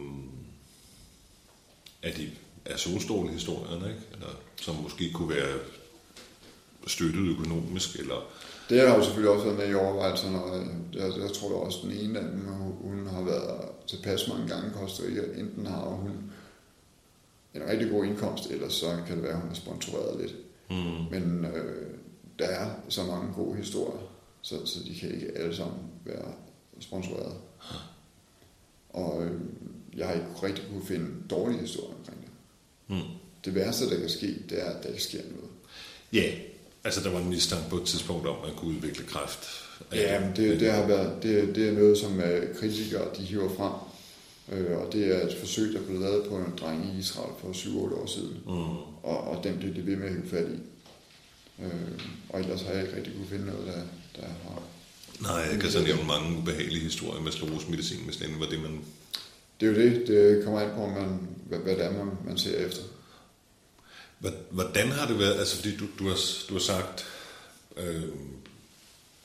er 2.02 2.12
de 2.12 2.30
er 2.66 2.78
solstrålehistorierne, 2.78 3.90
ikke? 3.90 4.02
Eller, 4.14 4.28
som 4.62 4.76
måske 4.76 5.12
kunne 5.14 5.30
være 5.30 5.60
støttet 6.88 7.28
økonomisk, 7.28 7.96
eller... 8.00 8.32
Det 8.72 8.88
har 8.88 8.96
jo 8.98 9.04
selvfølgelig 9.04 9.32
også 9.32 9.46
været 9.46 9.58
med 9.58 9.70
i 9.70 9.74
overvejelserne, 9.74 10.44
og 10.44 10.58
jeg, 10.94 11.12
jeg 11.20 11.32
tror 11.34 11.66
også, 11.66 11.80
den 11.84 11.92
ene 11.92 12.20
af 12.20 12.26
dem, 12.26 12.40
hun 12.82 13.08
har 13.08 13.24
været 13.24 13.62
tilpas 13.88 14.28
mange 14.28 14.48
gange 14.48 14.72
koster 14.72 15.08
ikke, 15.08 15.22
enten 15.38 15.66
har 15.66 15.86
hun 15.86 16.12
en 17.54 17.62
rigtig 17.70 17.90
god 17.90 18.06
indkomst, 18.06 18.52
eller 18.52 18.70
så 18.70 18.86
kan 19.08 19.16
det 19.16 19.24
være, 19.24 19.34
at 19.34 19.42
hun 19.42 19.50
er 19.50 19.56
sponsoreret 19.56 20.22
lidt. 20.22 20.36
Mm. 20.70 21.06
Men 21.12 21.46
øh, 21.46 21.98
der 22.40 22.46
er 22.46 22.70
så 22.90 23.04
mange 23.04 23.34
gode 23.34 23.58
historier, 23.58 24.02
så, 24.42 24.66
så 24.66 24.80
de 24.84 24.96
kan 25.00 25.12
ikke 25.14 25.32
alle 25.38 25.56
sammen 25.56 25.80
være 26.06 26.34
sponsoreret. 26.80 27.36
Og 28.90 29.24
øh, 29.26 29.42
jeg 29.98 30.08
har 30.08 30.14
ikke 30.14 30.28
rigtig 30.44 30.66
kunne 30.70 30.86
finde 30.86 31.08
dårlige 31.30 31.60
historier 31.60 31.96
omkring 31.98 32.22
det. 32.22 32.30
Mm. 32.88 33.18
Det 33.46 33.56
værste, 33.56 33.90
der 33.90 34.00
kan 34.00 34.10
ske, 34.10 34.28
det 34.50 34.62
er, 34.62 34.66
at 34.66 34.84
der 34.84 34.90
ikke 34.90 35.04
sker 35.04 35.22
noget. 35.36 35.52
Ja, 36.14 36.32
altså 36.84 37.02
der 37.04 37.10
var 37.10 37.20
en 37.20 37.30
mistanke 37.30 37.70
på 37.70 37.78
et 37.78 37.84
tidspunkt 37.84 38.28
om, 38.28 38.36
at 38.36 38.48
man 38.48 38.58
kunne 38.58 38.76
udvikle 38.76 39.06
kræft. 39.06 39.50
Ja, 39.94 40.20
men 40.20 40.36
det, 40.36 40.60
det, 40.60 40.72
har 40.72 40.88
været, 40.88 41.24
det, 41.24 41.56
det 41.56 41.70
er 41.70 41.72
noget, 41.72 41.98
som 41.98 42.18
uh, 42.18 42.60
kritikere 42.60 43.08
de 43.18 43.24
hiver 43.24 43.50
frem. 43.56 43.74
Uh, 44.48 44.82
og 44.82 44.94
det 44.94 45.16
er 45.16 45.28
et 45.28 45.38
forsøg, 45.40 45.74
der 45.74 45.82
blev 45.82 46.00
lavet 46.00 46.30
på 46.30 46.36
en 46.36 46.54
dreng 46.62 46.94
i 46.96 47.00
Israel 47.00 47.34
for 47.40 47.48
7-8 47.48 48.02
år 48.02 48.06
siden. 48.06 48.38
Mm. 48.46 48.52
Og, 49.04 49.20
og 49.28 49.44
den 49.44 49.58
blev 49.58 49.76
det 49.76 49.88
ved 49.88 49.96
med 49.96 50.08
at 50.08 50.30
fat 50.30 50.48
i. 50.48 50.60
Uh, 51.58 51.72
og 52.30 52.40
ellers 52.40 52.62
har 52.62 52.72
jeg 52.72 52.84
ikke 52.84 52.96
rigtig 52.96 53.14
kunne 53.14 53.28
finde 53.30 53.46
noget, 53.46 53.68
der, 53.68 53.82
der 54.22 54.28
har... 54.28 54.64
Nej, 55.22 55.52
jeg 55.52 55.60
kan 55.60 55.70
så 55.70 55.82
nævne 55.84 56.04
mange 56.08 56.38
ubehagelige 56.38 56.84
historier 56.84 57.22
med 57.22 57.32
sklerosmedicin, 57.32 58.06
hvis 58.06 58.18
det 58.18 58.28
var 58.40 58.46
det, 58.46 58.62
man 58.62 58.80
det 59.62 59.70
er 59.70 59.84
jo 59.84 59.90
det. 59.90 60.08
Det 60.08 60.44
kommer 60.44 60.60
an 60.60 60.70
på, 60.76 60.88
man, 60.88 61.20
hvad, 61.46 61.60
hvad 61.60 61.76
det 61.76 61.86
er, 61.86 61.92
man, 61.92 62.08
man 62.26 62.38
ser 62.38 62.66
efter. 62.66 62.82
Hvordan 64.52 64.92
har 64.92 65.08
det 65.08 65.20
været? 65.20 65.40
Altså, 65.40 65.56
fordi 65.56 65.78
du, 65.78 65.86
du, 66.00 66.08
har, 66.08 66.18
du 66.50 66.54
har 66.54 66.62
sagt, 66.62 67.06
øh, 67.78 68.04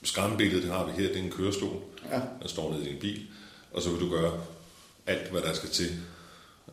skræmmebilledet, 0.03 0.63
det 0.63 0.73
har 0.73 0.87
vi 0.87 1.03
her, 1.03 1.09
det 1.09 1.19
er 1.19 1.23
en 1.23 1.31
kørestol, 1.31 1.83
ja. 2.11 2.21
der 2.43 2.49
står 2.49 2.73
nede 2.73 2.85
i 2.85 2.93
din 2.93 3.01
bil, 3.01 3.27
og 3.73 3.83
så 3.83 3.91
vil 3.91 4.01
du 4.01 4.11
gøre 4.11 4.41
alt, 5.07 5.31
hvad 5.31 5.43
der 5.43 5.53
skal 5.53 5.69
til. 5.69 5.91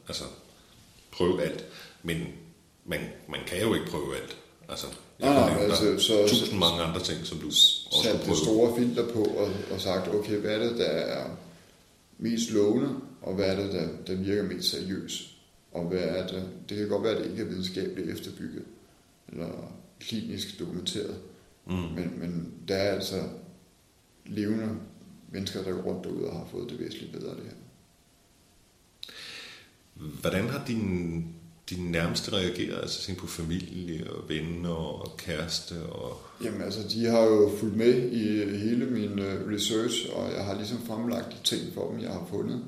Altså, 0.07 0.23
prøve 1.11 1.43
alt. 1.43 1.65
Men 2.03 2.27
man, 2.85 2.99
man 3.29 3.39
kan 3.47 3.61
jo 3.61 3.73
ikke 3.73 3.87
prøve 3.87 4.15
alt. 4.15 4.37
Altså, 4.69 4.87
jeg 5.19 5.29
nej, 5.29 5.49
nej, 5.49 5.63
altså, 5.63 5.99
så, 5.99 6.27
tusind 6.27 6.49
så, 6.49 6.55
mange 6.55 6.81
andre 6.81 6.99
ting, 7.03 7.25
som 7.25 7.37
du 7.37 7.47
også 7.47 7.89
sat 8.03 8.25
det 8.25 8.37
store 8.37 8.75
filter 8.77 9.13
på 9.13 9.23
og, 9.23 9.51
og 9.71 9.81
sagt, 9.81 10.07
okay, 10.07 10.37
hvad 10.37 10.51
er 10.51 10.59
det, 10.59 10.77
der 10.77 10.85
er 10.85 11.29
mest 12.17 12.51
lovende, 12.51 12.95
og 13.21 13.33
hvad 13.33 13.45
er 13.45 13.55
det, 13.55 13.73
der, 13.73 13.87
der 14.07 14.15
virker 14.15 14.43
mest 14.43 14.69
seriøst. 14.69 15.32
Og 15.73 15.85
hvad 15.85 15.99
er 15.99 16.27
det, 16.27 16.49
det 16.69 16.77
kan 16.77 16.89
godt 16.89 17.03
være, 17.03 17.15
at 17.15 17.23
det 17.23 17.31
ikke 17.31 17.43
er 17.43 17.47
videnskabeligt 17.47 18.09
efterbygget, 18.09 18.63
eller 19.29 19.73
klinisk 19.99 20.59
dokumenteret. 20.59 21.15
Mm. 21.65 21.73
Men, 21.73 22.13
men 22.19 22.53
der 22.67 22.75
er 22.75 22.95
altså 22.95 23.23
levende 24.25 24.69
mennesker, 25.31 25.63
der 25.63 25.71
går 25.71 25.81
rundt 25.81 26.03
derude 26.03 26.27
og 26.27 26.37
har 26.37 26.47
fået 26.51 26.69
det 26.69 26.79
væsentligt 26.79 27.11
bedre 27.11 27.29
af 27.29 27.35
det 27.35 27.45
her. 27.45 27.55
Hvordan 30.21 30.49
har 30.49 30.65
din 30.67 31.25
dine 31.69 31.91
nærmeste 31.91 32.31
reagerer, 32.33 32.81
altså 32.81 33.15
på 33.15 33.27
familie 33.27 34.11
og 34.11 34.29
venner 34.29 34.69
og 34.69 35.17
kæreste? 35.17 35.83
Og... 35.83 36.21
Jamen 36.43 36.61
altså, 36.61 36.87
de 36.89 37.05
har 37.05 37.21
jo 37.21 37.51
fulgt 37.59 37.77
med 37.77 38.11
i 38.11 38.57
hele 38.57 38.85
min 38.85 39.19
øh, 39.19 39.53
research, 39.53 40.09
og 40.13 40.33
jeg 40.33 40.45
har 40.45 40.55
ligesom 40.55 40.77
fremlagt 40.87 41.31
de 41.31 41.37
ting 41.43 41.73
for 41.73 41.91
dem, 41.91 41.99
jeg 41.99 42.09
har 42.09 42.27
fundet. 42.29 42.63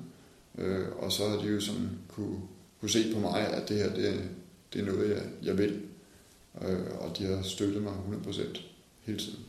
Øh, 0.57 0.85
og 0.97 1.11
så 1.11 1.29
har 1.29 1.37
de 1.37 1.47
jo 1.47 1.61
sådan 1.61 1.89
kunne, 2.07 2.37
kunne 2.85 3.03
se 3.03 3.13
på 3.13 3.19
mig, 3.19 3.47
at 3.47 3.69
det 3.69 3.77
her, 3.77 3.93
det, 3.93 4.29
det 4.73 4.81
er 4.81 4.85
noget, 4.85 5.09
jeg, 5.09 5.23
jeg 5.43 5.57
vil. 5.57 5.81
Øh, 6.61 6.99
og 6.99 7.17
de 7.17 7.25
har 7.25 7.41
støttet 7.41 7.83
mig 7.83 7.93
100% 8.25 8.61
hele 9.01 9.19
tiden. 9.19 9.39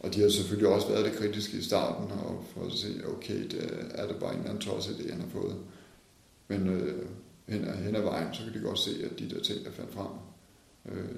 Og 0.00 0.14
de 0.14 0.20
har 0.20 0.28
selvfølgelig 0.28 0.68
også 0.68 0.88
været 0.88 1.04
det 1.04 1.18
kritiske 1.18 1.56
i 1.56 1.62
starten, 1.62 2.12
og 2.12 2.44
for 2.54 2.66
at 2.66 2.72
se, 2.72 3.02
okay, 3.16 3.42
det 3.42 3.90
er 3.94 4.06
det 4.06 4.16
bare 4.16 4.32
en 4.32 4.38
eller 4.38 4.50
anden 4.50 4.64
tosset 4.64 4.94
idé, 4.94 5.10
han 5.10 5.20
har 5.20 5.28
fået. 5.28 5.56
Men 6.48 6.68
øh, 6.68 7.06
hen, 7.48 7.64
ad, 7.64 7.76
hen 7.76 7.96
ad 7.96 8.02
vejen, 8.02 8.34
så 8.34 8.42
kan 8.44 8.54
de 8.54 8.58
godt 8.58 8.78
se, 8.78 8.90
at 9.04 9.18
de 9.18 9.30
der 9.30 9.42
ting, 9.42 9.64
der 9.64 9.72
fandt 9.72 9.92
frem, 9.94 10.12
øh, 10.86 11.08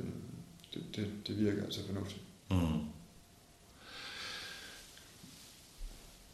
det, 0.75 0.82
det, 0.96 1.10
det 1.26 1.38
virker 1.38 1.64
altså 1.64 1.80
fornuftigt. 1.86 2.22
Mm. 2.50 2.56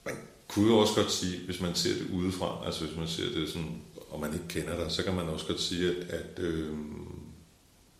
Man 0.04 0.14
kunne 0.48 0.70
jo 0.70 0.78
også 0.78 0.94
godt 0.94 1.12
sige, 1.12 1.44
hvis 1.44 1.60
man 1.60 1.74
ser 1.74 1.94
det 1.94 2.10
udefra, 2.10 2.66
altså 2.66 2.84
hvis 2.84 2.96
man 2.96 3.08
ser 3.08 3.30
det 3.34 3.48
sådan, 3.48 3.82
og 4.12 4.20
man 4.20 4.32
ikke 4.32 4.48
kender 4.48 4.76
dig, 4.76 4.90
så 4.90 5.04
kan 5.04 5.14
man 5.14 5.28
også 5.28 5.46
godt 5.46 5.60
sige, 5.60 5.90
at, 5.90 6.38
øh, 6.38 6.76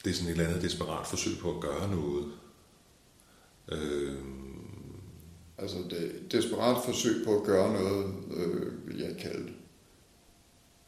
det 0.04 0.10
er 0.10 0.14
sådan 0.14 0.28
et 0.28 0.32
eller 0.32 0.48
andet 0.48 0.62
desperat 0.62 1.06
forsøg 1.06 1.32
på 1.40 1.54
at 1.54 1.60
gøre 1.60 1.90
noget. 1.90 2.32
Øh, 3.72 4.18
altså 5.58 5.76
det 5.90 6.32
desperat 6.32 6.84
forsøg 6.84 7.24
på 7.24 7.36
at 7.36 7.42
gøre 7.42 7.72
noget, 7.72 8.14
øh, 8.36 8.88
vil 8.88 8.98
jeg 8.98 9.16
kalde 9.16 9.44
det 9.44 9.54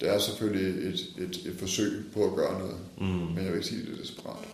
det 0.00 0.12
er 0.14 0.18
selvfølgelig 0.18 0.88
et, 0.88 1.14
et, 1.18 1.46
et 1.46 1.56
forsøg 1.58 2.04
på 2.14 2.24
at 2.24 2.34
gøre 2.36 2.58
noget, 2.58 2.78
mm. 2.98 3.04
men 3.06 3.36
jeg 3.36 3.46
vil 3.46 3.54
ikke 3.54 3.66
sige, 3.66 3.80
at 3.80 3.86
det 3.86 3.94
er 3.94 4.00
desperat. 4.00 4.48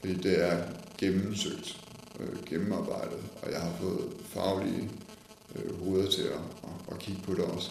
Fordi 0.00 0.14
det 0.14 0.44
er 0.44 0.62
gennemsøgt, 0.98 1.80
øh, 2.20 2.44
gennemarbejdet, 2.46 3.20
og 3.42 3.52
jeg 3.52 3.60
har 3.60 3.72
fået 3.80 4.12
faglige 4.24 4.90
øh, 5.56 5.84
hoveder 5.84 6.10
til 6.10 6.22
at, 6.22 6.40
at, 6.64 6.94
at 6.94 6.98
kigge 6.98 7.22
på 7.22 7.34
det 7.34 7.44
også. 7.44 7.70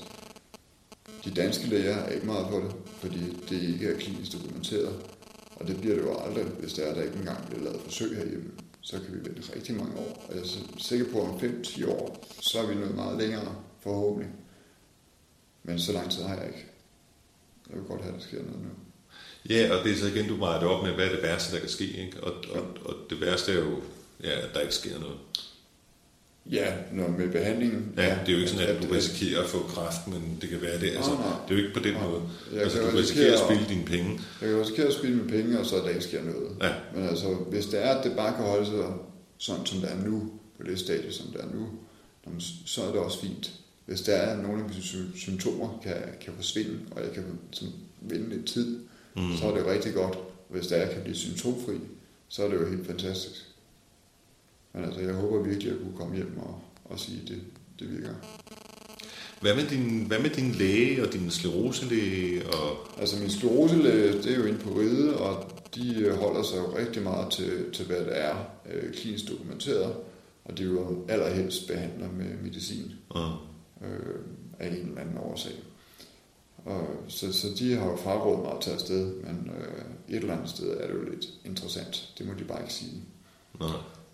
De 1.26 1.32
danske 1.32 1.68
læger 1.68 1.96
er 1.96 2.10
ikke 2.10 2.26
meget 2.26 2.48
på 2.48 2.60
det, 2.60 2.76
fordi 3.00 3.20
det 3.50 3.62
ikke 3.62 3.88
er 3.88 4.00
klinisk 4.00 4.34
dokumenteret, 4.34 5.00
og 5.56 5.68
det 5.68 5.82
bliver 5.82 5.96
det 5.96 6.04
jo 6.04 6.20
aldrig, 6.20 6.46
hvis 6.46 6.74
der 6.74 6.84
er 6.84 6.94
der 6.94 7.02
ikke 7.04 7.18
engang 7.18 7.48
bliver 7.48 7.64
lavet 7.64 7.82
forsøg 7.82 8.18
herhjemme. 8.18 8.52
Så 8.82 9.00
kan 9.00 9.14
vi 9.14 9.30
vente 9.30 9.56
rigtig 9.56 9.76
mange 9.76 9.98
år, 9.98 10.26
og 10.30 10.36
jeg 10.36 10.42
er 10.42 10.48
sikker 10.78 11.06
på, 11.12 11.22
at 11.22 11.30
om 11.30 11.36
5-10 11.36 11.90
år, 11.90 12.26
så 12.42 12.60
er 12.60 12.68
vi 12.68 12.76
nået 12.76 12.96
meget 12.96 13.18
længere, 13.18 13.56
forhåbentlig. 13.82 14.32
Men 15.64 15.80
så 15.80 15.92
lang 15.92 16.12
tid 16.12 16.24
har 16.24 16.36
jeg 16.36 16.48
ikke. 16.48 16.66
Jeg 17.70 17.78
vil 17.78 17.86
godt 17.88 18.02
have, 18.02 18.16
at 18.16 18.22
der 18.22 18.28
sker 18.28 18.44
noget 18.44 18.62
nu. 18.62 18.70
Ja, 19.50 19.78
og 19.78 19.84
det 19.84 19.92
er 19.92 19.96
så 19.96 20.08
igen, 20.08 20.28
du 20.28 20.36
vejer 20.36 20.60
det 20.60 20.68
op 20.68 20.84
med, 20.84 20.94
hvad 20.94 21.06
er 21.06 21.12
det 21.12 21.24
værste, 21.24 21.56
der 21.56 21.60
kan 21.60 21.70
ske. 21.70 22.06
Ikke? 22.06 22.24
Og, 22.24 22.34
og, 22.52 22.66
og 22.86 22.96
det 23.10 23.22
værste 23.22 23.52
er 23.52 23.60
jo, 23.60 23.82
ja, 24.24 24.40
at 24.40 24.50
der 24.54 24.60
ikke 24.60 24.76
sker 24.76 25.00
noget. 25.00 25.18
Ja, 26.52 26.74
når 26.92 27.08
med 27.08 27.30
behandlingen... 27.30 27.94
Ja, 27.98 28.18
det 28.26 28.30
er 28.30 28.34
jo 28.34 28.38
ikke 28.38 28.50
sådan, 28.50 28.68
at, 28.68 28.84
du 28.84 28.94
risikerer 28.94 29.44
at 29.44 29.50
få 29.50 29.60
kræft, 29.60 30.08
men 30.08 30.38
det 30.42 30.50
kan 30.50 30.62
være 30.62 30.80
det. 30.80 30.92
Altså, 30.96 31.12
nej, 31.12 31.20
nej. 31.20 31.38
Det 31.48 31.54
er 31.54 31.60
jo 31.60 31.66
ikke 31.66 31.80
på 31.80 31.84
den 31.84 31.94
nej. 31.94 32.08
måde. 32.08 32.22
Jeg 32.54 32.62
altså, 32.62 32.78
du 32.80 32.98
risikerer 32.98 33.34
at 33.34 33.40
spille 33.40 33.66
dine 33.70 33.86
penge. 33.86 34.20
Jeg 34.42 34.50
kan 34.50 34.62
risikere 34.62 34.88
at 34.88 34.94
spille 34.94 35.16
mine 35.16 35.30
penge, 35.30 35.60
og 35.60 35.66
så 35.66 35.76
at 35.76 35.84
der 35.84 35.90
ikke 35.90 36.04
sker 36.04 36.24
noget. 36.24 36.50
Ja. 36.62 36.72
Men 36.96 37.08
altså, 37.10 37.28
hvis 37.28 37.66
det 37.66 37.86
er, 37.86 37.90
at 37.90 38.04
det 38.04 38.16
bare 38.16 38.36
kan 38.36 38.46
holde 38.46 38.66
sig 38.66 38.74
sådan, 39.38 39.66
som 39.66 39.80
det 39.80 39.92
er 39.92 40.08
nu, 40.10 40.32
på 40.58 40.64
det 40.64 40.80
stadie, 40.80 41.12
som 41.12 41.28
det 41.28 41.42
er 41.42 41.56
nu, 41.56 41.68
så 42.66 42.82
er 42.82 42.92
det 42.92 43.00
også 43.00 43.22
fint 43.22 43.52
hvis 43.86 44.02
der 44.02 44.14
er 44.14 44.42
nogle 44.42 44.64
af 44.64 44.70
mine 44.70 45.12
symptomer 45.16 45.80
kan, 45.84 45.96
kan 46.22 46.34
forsvinde, 46.36 46.80
og 46.92 47.02
jeg 47.02 47.12
kan 47.12 47.24
sådan, 47.52 47.74
vinde 48.02 48.30
lidt 48.30 48.46
tid, 48.46 48.80
mm. 49.16 49.36
så 49.40 49.48
er 49.48 49.56
det 49.56 49.66
rigtig 49.66 49.94
godt. 49.94 50.18
Hvis 50.50 50.68
der 50.68 50.76
er 50.76 50.94
kan 50.94 51.02
blive 51.02 51.16
symptomfri, 51.16 51.74
så 52.28 52.44
er 52.44 52.50
det 52.50 52.56
jo 52.56 52.70
helt 52.70 52.88
fantastisk. 52.88 53.53
Men 54.74 54.86
altså, 54.86 55.02
jeg 55.02 55.14
håber 55.14 55.44
virkelig, 55.44 55.72
at 55.72 55.78
jeg 55.78 55.86
kunne 55.86 55.98
komme 55.98 56.16
hjem 56.16 56.38
og, 56.38 56.62
og 56.86 57.00
sige, 57.00 57.22
at 57.22 57.28
det, 57.28 57.42
det 57.80 57.92
virker. 57.92 58.14
Hvad 59.42 59.56
med, 59.56 59.68
din, 59.68 60.06
hvad 60.06 60.20
med 60.20 60.30
din 60.30 60.52
læge 60.52 61.08
og 61.08 61.14
din 61.14 61.32
skleroselæge? 61.32 62.46
Og... 62.48 62.88
Altså 63.00 63.20
min 63.20 63.30
skleroselæge, 63.30 64.14
det 64.14 64.32
er 64.32 64.38
jo 64.38 64.46
inde 64.46 64.60
på 64.60 64.70
ride, 64.70 65.18
og 65.18 65.52
de 65.76 66.12
holder 66.12 66.44
sig 66.44 66.58
jo 66.58 66.78
rigtig 66.78 67.04
meget 67.04 67.32
til, 67.32 67.72
til 67.74 67.86
hvad 67.86 68.00
det 68.00 68.22
er 68.22 68.36
øh, 68.74 68.94
klinisk 68.94 69.30
dokumenteret, 69.30 69.96
og 70.46 70.58
det 70.58 70.66
er 70.66 70.70
jo 70.70 71.06
allerhelst 71.10 71.68
behandler 71.68 72.12
med 72.12 72.38
medicin. 72.44 72.92
Uh 73.16 73.54
øh, 73.84 74.20
af 74.60 74.68
en 74.68 74.74
eller 74.74 75.02
anden 75.02 75.18
årsag. 75.18 75.54
Og, 76.66 76.88
så, 77.08 77.34
så 77.34 77.48
de 77.60 77.76
har 77.76 77.86
jo 77.86 77.96
frarådet 77.96 78.44
mig 78.44 78.52
at 78.52 78.62
tage 78.62 78.74
afsted, 78.74 79.16
men 79.16 79.52
øh, 79.58 79.86
et 80.10 80.16
eller 80.16 80.34
andet 80.34 80.50
sted 80.50 80.78
er 80.78 80.88
det 80.88 80.94
jo 80.94 81.04
lidt 81.04 81.26
interessant. 81.46 82.14
Det 82.18 82.28
må 82.28 82.34
de 82.40 82.44
bare 82.44 82.62
ikke 82.62 82.74
sige. 82.74 83.02
Nej. 83.60 83.70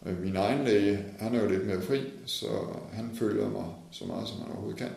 Øh, 0.06 0.22
min 0.22 0.36
egen 0.36 0.65
læge, 0.65 1.06
han 1.20 1.36
er 1.36 1.44
jo 1.44 1.50
lidt 1.50 1.68
mere 1.68 1.82
fri, 1.82 2.01
så 2.25 2.48
han 2.91 3.12
følger 3.15 3.50
mig 3.50 3.65
så 3.91 4.06
meget, 4.06 4.27
som 4.27 4.41
han 4.41 4.51
overhovedet 4.51 4.77
kan, 4.77 4.91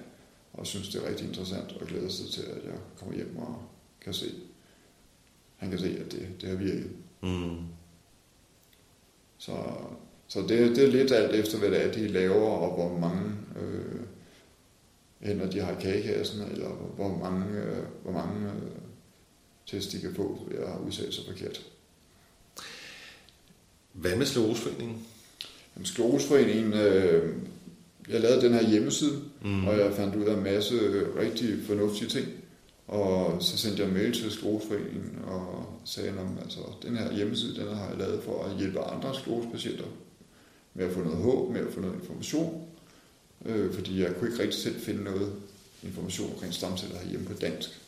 og 0.52 0.66
synes, 0.66 0.88
det 0.88 1.02
er 1.02 1.09
rigtig 1.09 1.28
interessant, 1.28 1.73
og 1.73 1.87
glæder 1.87 2.09
sig 2.09 2.30
til, 2.30 2.42
at 2.42 2.64
jeg 2.64 2.78
kommer 2.99 3.14
hjem 3.14 3.37
og 3.37 3.62
kan 4.00 4.14
se, 4.14 4.26
han 5.56 5.71
kan 5.71 5.78
se, 5.78 5.99
at 6.04 6.12
det, 6.12 6.28
det 6.40 6.49
har 6.49 6.56
virket. 6.56 6.90
Mm. 7.23 7.56
Så, 9.38 9.52
så 10.28 10.40
det, 10.40 10.76
det 10.76 10.85
er 10.85 10.90
lidt 10.90 11.12
alt 11.12 11.35
efter, 11.35 11.59
hvad 11.59 11.71
det 11.71 11.85
er, 11.87 11.92
de 11.92 12.09
laver, 12.09 12.50
og 12.50 12.75
hvor 12.75 12.99
mange 12.99 13.32
øh, 13.61 14.00
hænder 15.21 15.50
de 15.50 15.61
har 15.61 15.73
i 15.73 15.82
kagekassen, 15.82 16.42
eller 16.50 16.68
hvor 16.68 17.18
mange, 17.18 17.61
øh, 17.61 17.85
hvor 18.02 18.12
mange 18.12 18.47
øh, 18.47 18.78
test 19.66 19.92
de 19.92 20.00
kan 20.00 20.14
få 20.14 20.38
ved 20.49 20.59
at 20.59 20.80
udsætte 20.87 21.12
sig 21.12 21.25
forkert. 21.26 21.72
Hvad 23.92 24.16
med 24.16 24.26
Skleroseforeningen? 24.26 25.06
Jamen, 25.76 25.87
Skleroseforeningen, 25.87 26.72
øh, 26.72 27.37
jeg 28.08 28.20
lavede 28.20 28.42
den 28.42 28.54
her 28.54 28.68
hjemmeside, 28.70 29.20
mm. 29.44 29.66
og 29.66 29.78
jeg 29.78 29.92
fandt 29.92 30.16
ud 30.16 30.25
af 30.25 30.37
en 30.37 30.44
masse 30.44 30.75
rigtig 31.18 31.58
fornuftige 31.66 32.08
ting. 32.08 32.26
Og 32.88 33.42
så 33.42 33.58
sendte 33.58 33.82
jeg 33.82 33.92
mail 33.92 34.12
til 34.12 34.30
Skleroseforeningen 34.30 35.18
og 35.26 35.66
sagde, 35.84 36.08
at 36.08 36.16
altså, 36.42 36.61
den 36.82 36.96
her 36.96 37.12
hjemmeside, 37.12 37.61
den 37.61 37.75
har 37.76 37.88
jeg 37.88 37.99
lavet 37.99 38.22
for 38.22 38.44
at 38.44 38.58
hjælpe 38.58 38.80
andre 38.80 39.14
sklerosepatienter 39.14 39.84
med 40.75 40.84
at 40.84 40.92
få 40.92 41.00
noget 41.00 41.18
håb, 41.18 41.52
med 41.52 41.61
at 41.61 41.72
få 41.72 41.80
noget 41.80 41.94
information 41.94 42.66
øh, 43.46 43.75
fordi 43.75 44.02
jeg 44.02 44.14
kunne 44.16 44.30
ikke 44.30 44.42
rigtig 44.42 44.61
selv 44.61 44.80
finde 44.80 45.04
noget 45.04 45.32
information 45.82 46.32
omkring 46.32 46.54
stamceller 46.54 46.99
herhjemme 46.99 47.26
på 47.26 47.32
dansk. 47.32 47.82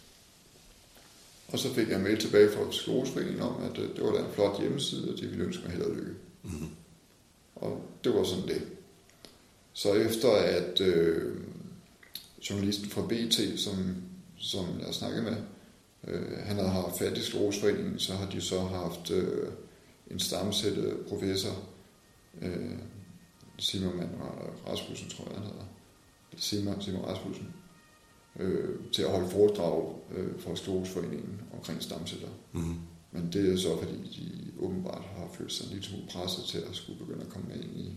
Og 1.54 1.60
så 1.60 1.74
fik 1.74 1.88
jeg 1.88 1.96
en 1.96 2.02
mail 2.02 2.18
tilbage 2.18 2.50
fra 2.50 2.72
Sklerosforeningen 2.72 3.42
om, 3.42 3.62
at 3.62 3.78
øh, 3.78 3.96
det 3.96 4.04
var 4.04 4.12
da 4.12 4.18
en 4.18 4.32
flot 4.32 4.60
hjemmeside, 4.60 5.12
og 5.12 5.20
de 5.20 5.26
ville 5.26 5.44
ønske 5.44 5.62
mig 5.62 5.72
held 5.72 5.82
og 5.82 5.96
lykke. 5.96 6.12
Mm-hmm. 6.42 6.68
Og 7.54 7.82
det 8.04 8.14
var 8.14 8.24
sådan 8.24 8.48
det. 8.48 8.62
Så 9.72 9.92
efter 9.92 10.30
at 10.30 10.80
øh, 10.80 11.36
journalisten 12.50 12.90
fra 12.90 13.06
BT, 13.06 13.60
som, 13.60 13.96
som 14.38 14.64
jeg 14.86 14.94
snakkede 14.94 15.22
med, 15.22 15.36
øh, 16.08 16.38
han 16.38 16.56
havde 16.56 16.68
haft 16.68 16.98
fat 16.98 17.18
i 17.18 17.22
Sklerosforeningen, 17.22 17.98
så 17.98 18.12
har 18.12 18.30
de 18.30 18.40
så 18.40 18.60
haft 18.60 19.10
øh, 19.10 19.48
en 20.10 20.18
stamcelle 20.18 20.94
professor, 21.08 21.62
øh, 22.42 22.78
Simon 23.58 24.02
Rasmussen, 24.68 25.10
tror 25.10 25.24
jeg, 25.24 25.34
han 25.34 25.46
hedder. 25.46 25.64
Simon, 26.36 26.82
Simon 26.82 27.04
Rasmussen. 27.04 27.54
Øh, 28.40 28.68
til 28.92 29.02
at 29.02 29.10
holde 29.10 29.30
foredrag 29.30 29.96
øh, 30.16 30.28
for 30.38 30.54
Sklerosforeningen 30.54 31.40
omkring 31.52 31.82
stamceller. 31.82 32.28
Mm. 32.52 32.74
Men 33.12 33.30
det 33.32 33.52
er 33.52 33.56
så, 33.56 33.78
fordi 33.78 33.94
de 33.94 34.64
åbenbart 34.64 35.02
har 35.16 35.28
følt 35.38 35.52
sig 35.52 35.66
lidt 35.72 35.84
smule 35.84 36.04
presset 36.10 36.44
til 36.44 36.58
at 36.58 36.76
skulle 36.76 36.98
begynde 36.98 37.20
at 37.20 37.28
komme 37.28 37.48
med 37.48 37.56
ind 37.56 37.76
i, 37.76 37.92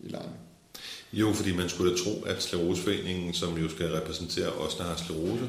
i 0.00 0.08
lejen. 0.08 0.30
Jo, 1.12 1.32
fordi 1.32 1.56
man 1.56 1.68
skulle 1.68 1.92
da 1.92 1.96
tro, 1.96 2.22
at 2.22 2.42
Sklerosforeningen, 2.42 3.34
som 3.34 3.58
jo 3.58 3.68
skal 3.68 3.86
repræsentere 3.86 4.48
os, 4.48 4.74
der 4.74 4.84
har 4.84 4.96
sklerose, 4.96 5.48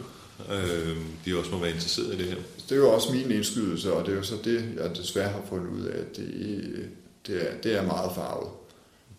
øh, 0.52 0.98
de 1.26 1.38
også 1.38 1.52
må 1.52 1.60
være 1.60 1.72
interesseret 1.72 2.14
i 2.14 2.18
det 2.18 2.26
her. 2.26 2.38
Det 2.70 2.72
er 2.72 2.76
jo 2.76 2.94
også 2.94 3.12
min 3.12 3.32
indskydelse, 3.32 3.94
og 3.94 4.06
det 4.06 4.12
er 4.12 4.18
jo 4.18 4.24
så 4.24 4.36
det, 4.44 4.74
jeg 4.78 4.98
desværre 4.98 5.30
har 5.30 5.42
fundet 5.50 5.70
ud 5.70 5.86
af, 5.86 6.00
at 6.00 6.18
det, 6.18 6.90
det, 7.28 7.52
er, 7.52 7.62
det 7.64 7.76
er 7.76 7.86
meget 7.86 8.12
farvet. 8.16 8.50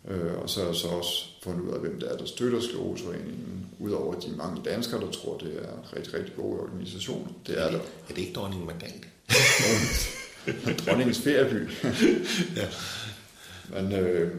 Øh, 0.09 0.35
og 0.43 0.51
så 0.51 0.61
har 0.61 0.67
jeg 0.67 0.77
så 0.77 0.89
også 0.89 1.25
fundet 1.43 1.61
ud 1.61 1.75
af, 1.75 1.81
hvem 1.81 2.01
det 2.01 2.13
er, 2.13 2.17
der 2.17 2.27
støtter 2.27 2.61
Skleroseforeningen, 2.61 3.67
udover 3.79 4.21
de 4.21 4.31
mange 4.37 4.63
danskere, 4.65 5.01
der 5.01 5.11
tror, 5.11 5.39
det 5.39 5.57
er 5.57 5.73
en 5.73 5.97
rigtig, 5.97 6.15
rigtig 6.15 6.35
god 6.37 6.59
organisation. 6.59 7.37
Det 7.47 7.59
er, 7.59 7.63
er, 7.63 7.71
det, 7.71 7.81
der. 7.81 7.87
er 8.09 8.15
det 8.15 8.19
ikke 8.19 8.33
dronningen 8.33 8.67
Margrethe? 8.67 9.01
Dronningens 10.87 11.19
ferieby. 11.21 11.71
ja. 12.61 12.69
Men 13.71 13.93
øh, 13.93 14.35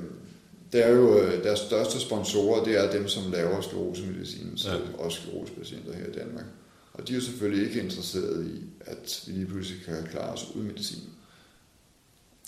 det 0.71 0.85
er 0.85 0.89
jo 0.89 1.19
øh, 1.19 1.43
deres 1.43 1.59
største 1.59 1.99
sponsorer, 1.99 2.63
det 2.63 2.77
er 2.77 2.91
dem, 2.91 3.07
som 3.07 3.31
laver 3.31 3.61
sklerosemedicin, 3.61 4.57
så 4.57 4.71
ja. 4.71 4.77
også 4.97 5.21
sklerosepatienter 5.21 5.93
her 5.93 6.05
i 6.05 6.11
Danmark. 6.11 6.45
Og 6.93 7.07
de 7.07 7.13
er 7.13 7.17
jo 7.17 7.23
selvfølgelig 7.23 7.67
ikke 7.67 7.81
interesseret 7.81 8.47
i, 8.47 8.61
at 8.81 9.23
vi 9.27 9.33
lige 9.33 9.45
pludselig 9.45 9.85
kan 9.85 10.07
klare 10.11 10.33
os 10.33 10.45
uden 10.55 10.67
medicin. 10.67 10.99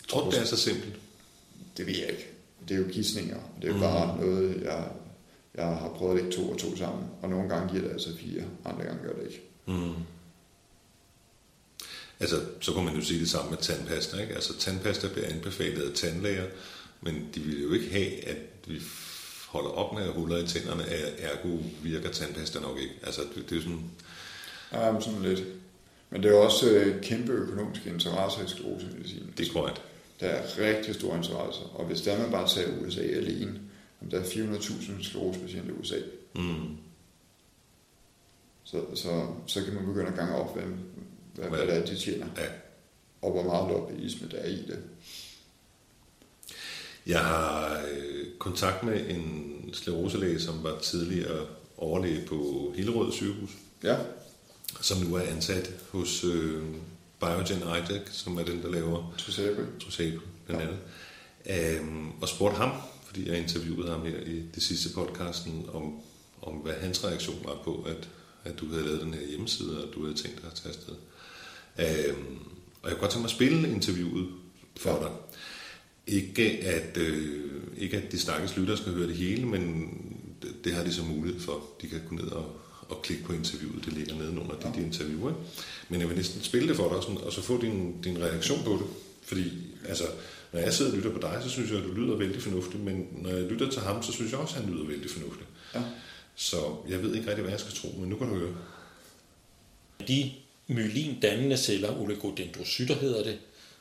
Tror 0.08 0.24
du, 0.24 0.32
det 0.32 0.40
er 0.40 0.46
så 0.46 0.58
simpelt? 0.58 0.96
Det 1.78 1.88
ved 1.88 1.94
jeg 1.94 2.10
ikke 2.10 2.35
det 2.68 2.76
er 2.76 2.80
jo 2.80 2.88
gissninger. 2.92 3.38
Det 3.62 3.64
er 3.64 3.68
jo 3.68 3.74
mm. 3.74 3.82
bare 3.82 4.18
noget, 4.22 4.62
jeg, 4.64 4.88
jeg 5.56 5.66
har 5.66 5.90
prøvet 5.96 6.18
at 6.18 6.24
lægge 6.24 6.38
to 6.38 6.50
og 6.50 6.58
to 6.58 6.78
sammen. 6.78 7.04
Og 7.22 7.30
nogle 7.30 7.50
gange 7.50 7.70
giver 7.70 7.84
det 7.84 7.92
altså 7.92 8.18
fire, 8.18 8.44
andre 8.66 8.84
gange 8.84 9.04
gør 9.04 9.14
det 9.14 9.24
ikke. 9.28 9.42
Mm. 9.66 9.94
Altså, 12.20 12.36
så 12.62 12.72
kunne 12.72 12.86
man 12.86 12.96
jo 12.96 13.02
sige 13.02 13.20
det 13.20 13.30
samme 13.30 13.50
med 13.50 13.58
tandpasta, 13.58 14.18
ikke? 14.22 14.34
Altså, 14.34 14.58
tandpasta 14.58 15.08
bliver 15.08 15.28
anbefalet 15.28 15.90
af 15.90 15.94
tandlæger, 15.96 16.46
men 17.02 17.30
de 17.36 17.40
vil 17.40 17.64
jo 17.64 17.74
ikke 17.74 17.90
have, 17.92 18.28
at 18.28 18.38
vi 18.68 18.82
holder 19.48 19.70
op 19.70 19.94
med 19.94 20.04
at 20.04 20.14
huller 20.14 20.38
i 20.38 20.48
tænderne, 20.48 20.84
ergo 21.20 21.58
virker 21.84 22.12
tandpasta 22.12 22.60
nok 22.60 22.80
ikke. 22.80 22.94
Altså, 23.04 23.22
det, 23.36 23.50
det 23.50 23.58
er 23.58 23.62
sådan... 23.62 23.84
Ja, 24.74 24.92
men 24.92 25.02
sådan 25.02 25.22
lidt. 25.22 25.44
Men 26.10 26.24
det 26.24 26.32
er 26.32 26.36
også 26.36 26.70
øh, 26.70 27.02
kæmpe 27.02 27.32
økonomiske 27.32 27.90
interesser 27.90 28.46
i 28.46 28.48
sklerosemedicin. 28.48 29.34
Det 29.38 29.48
er 29.48 29.54
korrekt. 29.54 29.82
Der 30.20 30.28
er 30.28 30.60
rigtig 30.60 30.96
store 30.96 31.18
interesser, 31.18 31.64
og 31.76 31.86
hvis 31.86 32.02
der 32.02 32.20
man 32.20 32.32
bare 32.32 32.48
tager 32.48 32.86
USA 32.86 33.02
alene, 33.02 33.60
der 34.12 34.20
er 34.20 34.24
400.000 34.24 35.04
sklerosepatienter 35.04 35.74
i 35.74 35.78
USA. 35.80 35.98
Mm. 36.36 36.78
Så, 38.64 38.82
så, 38.96 39.28
så 39.48 39.64
kan 39.64 39.74
man 39.74 39.86
begynde 39.86 40.08
at 40.08 40.16
gange 40.16 40.36
op, 40.36 40.58
hvad, 40.58 40.68
hvad, 41.36 41.50
hvad 41.50 41.68
det 41.68 41.78
er, 41.78 41.86
de 41.86 41.96
tjener. 41.96 42.28
Ja. 42.38 42.48
Og 43.22 43.32
hvor 43.32 43.44
meget 43.44 43.72
lobbyisme 43.72 44.28
der 44.32 44.38
er 44.38 44.48
i 44.48 44.66
det. 44.68 44.84
Jeg 47.08 47.20
har 47.20 47.82
øh, 47.92 48.26
kontakt 48.40 48.84
med 48.84 49.10
en 49.10 49.70
skleroselæge, 49.74 50.40
som 50.40 50.64
var 50.64 50.80
tidligere 50.80 51.48
overlæge 51.78 52.26
på 52.28 52.72
Hillerød 52.76 53.12
sygehus. 53.12 53.50
Ja. 53.84 53.98
Som 54.82 54.98
nu 54.98 55.16
er 55.16 55.22
ansat 55.22 55.74
hos 55.92 56.24
øh, 56.24 56.64
Biogen 57.26 57.84
Idec, 57.84 58.02
som 58.12 58.38
er 58.38 58.44
den, 58.44 58.62
der 58.62 58.72
laver 58.72 59.14
Trusabe, 59.18 59.68
Trusabe 59.80 60.22
blandt 60.46 60.64
andet. 60.64 60.78
Ja. 61.46 61.76
Øhm, 61.76 62.12
og 62.22 62.28
spurgte 62.28 62.58
ham, 62.58 62.72
fordi 63.06 63.30
jeg 63.30 63.38
interviewede 63.38 63.92
ham 63.92 64.02
her 64.02 64.20
i 64.20 64.44
det 64.56 64.64
sidste 64.64 64.94
podcasten, 64.94 65.66
om, 65.74 65.94
om 66.42 66.54
hvad 66.54 66.74
hans 66.74 67.04
reaktion 67.04 67.42
var 67.46 67.58
på, 67.64 67.88
at, 67.90 68.10
at 68.44 68.60
du 68.60 68.70
havde 68.70 68.84
lavet 68.86 69.02
den 69.02 69.14
her 69.14 69.28
hjemmeside, 69.28 69.84
og 69.84 69.94
du 69.94 70.04
havde 70.04 70.18
tænkt 70.18 70.42
dig 70.42 70.52
at 70.52 70.56
tage 70.56 70.76
afsted. 70.76 70.96
Øhm, 71.80 72.38
og 72.82 72.90
jeg 72.90 72.92
kunne 72.92 73.00
godt 73.00 73.12
tænke 73.12 73.22
mig 73.22 73.28
at 73.28 73.36
spille 73.36 73.70
interviewet 73.70 74.28
for 74.78 74.90
ja. 74.90 75.00
dig. 75.00 75.12
Ikke 76.08 76.66
at, 76.66 76.98
øh, 76.98 77.52
ikke 77.78 77.98
at 77.98 78.12
de 78.12 78.20
stakkels 78.20 78.58
lytter 78.58 78.76
skal 78.76 78.94
høre 78.94 79.08
det 79.08 79.16
hele, 79.16 79.46
men 79.46 79.90
det, 80.42 80.56
det 80.64 80.74
har 80.74 80.84
de 80.84 80.94
så 80.94 81.04
mulighed 81.04 81.42
for. 81.42 81.64
De 81.82 81.88
kan 81.88 82.02
gå 82.10 82.16
ned 82.16 82.28
og, 82.28 82.62
og 82.90 83.02
klikke 83.02 83.24
på 83.24 83.34
interviewet. 83.34 83.86
Det 83.86 83.94
ligger 83.94 84.16
nede 84.16 84.30
under 84.30 84.56
ja. 84.62 84.70
dit 84.70 84.86
interview. 84.86 85.28
Ikke? 85.30 85.40
Men 85.90 86.00
jeg 86.00 86.10
vil 86.10 86.18
næsten 86.18 86.44
spille 86.44 86.68
det 86.68 86.76
for 86.76 86.94
dig, 86.94 87.04
sådan, 87.04 87.18
og 87.18 87.34
så 87.34 87.42
få 87.42 87.62
din, 87.62 88.02
din 88.02 88.22
reaktion 88.22 88.64
på 88.64 88.72
det. 88.72 88.88
Fordi 89.24 89.44
altså, 89.88 90.04
når 90.52 90.60
jeg 90.60 90.74
sidder 90.74 90.92
og 90.92 90.98
lytter 90.98 91.12
på 91.12 91.20
dig, 91.20 91.40
så 91.44 91.50
synes 91.50 91.70
jeg, 91.70 91.80
at 91.80 91.84
du 91.84 91.92
lyder 91.92 92.16
vældig 92.16 92.42
fornuftig, 92.42 92.80
men 92.80 93.08
når 93.12 93.30
jeg 93.30 93.42
lytter 93.42 93.70
til 93.70 93.82
ham, 93.82 94.04
så 94.04 94.12
synes 94.12 94.32
jeg 94.32 94.40
også, 94.40 94.56
at 94.56 94.64
han 94.64 94.74
lyder 94.74 94.86
vældig 94.86 95.12
fornuftig. 95.12 95.46
Ja. 95.76 95.82
Så 96.36 96.76
jeg 96.90 97.04
ved 97.04 97.16
ikke 97.16 97.28
rigtig, 97.28 97.42
hvad 97.42 97.52
jeg 97.52 97.60
skal 97.60 97.74
tro, 97.74 97.96
men 98.00 98.10
nu 98.10 98.16
kan 98.16 98.28
du 98.28 98.36
høre. 98.36 98.56
De 100.08 100.32
myelin-dannende 100.68 101.58
celler, 101.58 102.02
oligodendrocytter 102.02 102.96
hedder 102.96 103.24
det, 103.24 103.38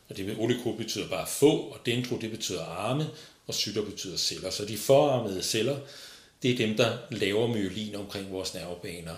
og 0.08 0.16
det 0.16 0.26
med 0.26 0.36
oliko 0.38 0.72
betyder 0.72 1.08
bare 1.08 1.26
få, 1.26 1.50
og 1.50 1.78
dendro 1.86 2.18
det 2.20 2.30
betyder 2.30 2.64
arme, 2.64 3.06
og 3.46 3.54
cytter 3.54 3.82
betyder 3.82 4.16
celler. 4.16 4.50
Så 4.50 4.64
de 4.64 4.76
forarmede 4.76 5.42
celler, 5.42 5.76
det 6.44 6.52
er 6.52 6.66
dem, 6.66 6.76
der 6.76 6.96
laver 7.10 7.46
myelin 7.46 7.94
omkring 7.94 8.32
vores 8.32 8.54
nervebaner. 8.54 9.14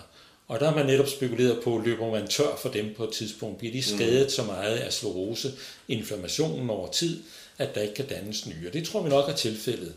Og 0.47 0.59
der 0.59 0.65
har 0.65 0.75
man 0.75 0.85
netop 0.85 1.07
spekuleret 1.07 1.63
på, 1.63 1.81
løber 1.85 2.11
man 2.11 2.27
tør 2.27 2.55
for 2.61 2.69
dem 2.69 2.93
på 2.97 3.03
et 3.03 3.13
tidspunkt, 3.13 3.57
bliver 3.57 3.71
de 3.71 3.77
mm. 3.77 3.97
skadet 3.97 4.23
mm. 4.23 4.29
så 4.29 4.43
meget 4.43 4.75
af 4.75 4.93
sklerose, 4.93 5.51
inflammationen 5.87 6.69
over 6.69 6.91
tid, 6.91 7.23
at 7.57 7.75
der 7.75 7.81
ikke 7.81 7.93
kan 7.93 8.07
dannes 8.07 8.45
nye. 8.45 8.67
Og 8.67 8.73
det 8.73 8.87
tror 8.87 9.01
vi 9.01 9.09
nok 9.09 9.29
er 9.29 9.35
tilfældet. 9.35 9.93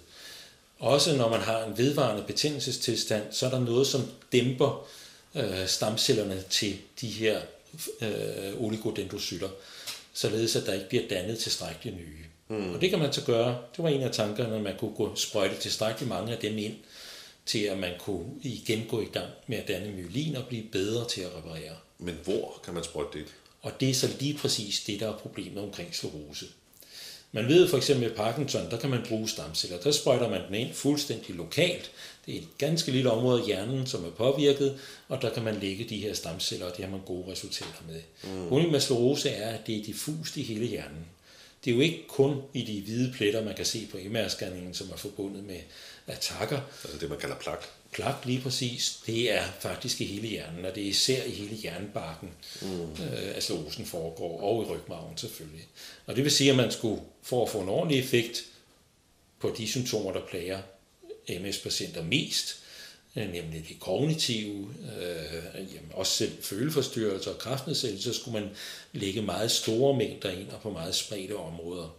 Også 0.78 1.16
når 1.16 1.28
man 1.28 1.40
har 1.40 1.64
en 1.64 1.78
vedvarende 1.78 2.22
betændelsestilstand, 2.26 3.22
så 3.30 3.46
er 3.46 3.50
der 3.50 3.60
noget, 3.60 3.86
som 3.86 4.02
dæmper 4.32 4.88
øh, 5.34 5.66
stamcellerne 5.66 6.42
til 6.50 6.76
de 7.00 7.08
her 7.08 7.40
øh, 8.00 8.64
oligodendrocytter, 8.64 9.48
således 10.14 10.56
at 10.56 10.66
der 10.66 10.72
ikke 10.72 10.88
bliver 10.88 11.08
dannet 11.10 11.38
tilstrækkeligt 11.38 11.96
nye. 11.96 12.24
Mm. 12.48 12.74
Og 12.74 12.80
det 12.80 12.90
kan 12.90 12.98
man 12.98 13.12
så 13.12 13.24
gøre. 13.24 13.58
Det 13.76 13.84
var 13.84 13.88
en 13.88 14.02
af 14.02 14.10
tankerne, 14.10 14.56
at 14.56 14.62
man 14.62 14.76
kunne 14.78 14.94
gå 14.94 15.14
sprøjte 15.16 15.56
tilstrækkeligt 15.56 16.08
mange 16.08 16.32
af 16.32 16.38
dem 16.38 16.58
ind, 16.58 16.74
til 17.50 17.58
at 17.58 17.78
man 17.78 17.92
kunne 17.98 18.26
igen 18.42 18.86
gå 18.88 19.00
i 19.00 19.08
gang 19.12 19.28
med 19.46 19.58
at 19.58 19.68
danne 19.68 19.92
myelin 19.92 20.36
og 20.36 20.46
blive 20.46 20.64
bedre 20.72 21.08
til 21.08 21.20
at 21.20 21.30
reparere. 21.36 21.76
Men 21.98 22.18
hvor 22.24 22.60
kan 22.64 22.74
man 22.74 22.84
sprøjte 22.84 23.18
det? 23.18 23.26
Og 23.62 23.72
det 23.80 23.90
er 23.90 23.94
så 23.94 24.08
lige 24.20 24.34
præcis 24.34 24.80
det, 24.86 25.00
der 25.00 25.08
er 25.08 25.18
problemet 25.18 25.62
omkring 25.62 25.94
sklerose. 25.94 26.46
Man 27.32 27.48
ved 27.48 27.68
for 27.68 27.76
eksempel 27.76 28.08
med 28.08 28.16
Parkinson, 28.16 28.70
der 28.70 28.78
kan 28.78 28.90
man 28.90 29.04
bruge 29.08 29.28
stamceller. 29.28 29.80
Der 29.80 29.90
sprøjter 29.90 30.30
man 30.30 30.40
den 30.46 30.54
ind 30.54 30.72
fuldstændig 30.72 31.34
lokalt. 31.34 31.90
Det 32.26 32.34
er 32.34 32.38
et 32.38 32.58
ganske 32.58 32.92
lille 32.92 33.10
område 33.10 33.40
af 33.40 33.46
hjernen, 33.46 33.86
som 33.86 34.04
er 34.04 34.10
påvirket, 34.10 34.78
og 35.08 35.22
der 35.22 35.30
kan 35.34 35.42
man 35.42 35.58
lægge 35.60 35.84
de 35.84 35.96
her 35.96 36.14
stamceller, 36.14 36.66
og 36.66 36.76
det 36.76 36.84
har 36.84 36.92
man 36.92 37.00
gode 37.06 37.32
resultater 37.32 37.82
med. 37.88 38.02
Mm. 38.62 38.70
med 38.70 38.80
sklerose 38.80 39.30
er, 39.30 39.50
at 39.50 39.66
det 39.66 39.76
er 39.76 39.84
diffust 39.84 40.36
i 40.36 40.42
hele 40.42 40.66
hjernen. 40.66 41.06
Det 41.64 41.70
er 41.70 41.74
jo 41.74 41.80
ikke 41.80 42.04
kun 42.08 42.36
i 42.54 42.62
de 42.62 42.80
hvide 42.80 43.12
pletter, 43.12 43.44
man 43.44 43.54
kan 43.54 43.64
se 43.64 43.88
på 43.90 43.96
MR-scanningen, 43.96 44.74
som 44.74 44.90
er 44.92 44.96
forbundet 44.96 45.44
med 45.44 45.60
attacker. 46.10 46.60
Altså 46.84 46.98
det, 47.00 47.08
man 47.08 47.18
kalder 47.18 47.36
plak. 47.36 47.64
Plak, 47.92 48.14
lige 48.24 48.40
præcis. 48.40 48.98
Det 49.06 49.32
er 49.32 49.44
faktisk 49.60 50.00
i 50.00 50.04
hele 50.04 50.28
hjernen, 50.28 50.64
og 50.64 50.74
det 50.74 50.82
er 50.82 50.88
især 50.88 51.24
i 51.24 51.30
hele 51.30 51.56
hjernebarken, 51.56 52.30
mm. 52.62 52.82
øh, 52.82 53.36
at 53.36 53.42
slåsen 53.42 53.86
foregår, 53.86 54.40
og 54.40 54.62
i 54.62 54.66
rygmarven 54.66 55.16
selvfølgelig. 55.16 55.66
Og 56.06 56.16
det 56.16 56.24
vil 56.24 56.32
sige, 56.32 56.50
at 56.50 56.56
man 56.56 56.72
skulle, 56.72 57.02
for 57.22 57.42
at 57.42 57.50
få 57.50 57.60
en 57.60 57.68
ordentlig 57.68 57.98
effekt 57.98 58.44
på 59.40 59.54
de 59.58 59.68
symptomer, 59.68 60.12
der 60.12 60.26
plager 60.26 60.60
MS-patienter 61.28 62.02
mest, 62.02 62.56
øh, 63.16 63.32
nemlig 63.32 63.64
de 63.68 63.74
kognitive, 63.74 64.74
øh, 64.96 65.74
jamen 65.74 65.90
også 65.92 66.12
selv 66.12 66.42
føleforstyrrelser 66.42 67.30
og 67.30 67.38
kraftnedsættelse, 67.38 68.12
så 68.12 68.20
skulle 68.20 68.40
man 68.40 68.50
lægge 68.92 69.22
meget 69.22 69.50
store 69.50 69.96
mængder 69.96 70.30
ind 70.30 70.50
og 70.50 70.60
på 70.60 70.70
meget 70.70 70.94
spredte 70.94 71.36
områder. 71.36 71.96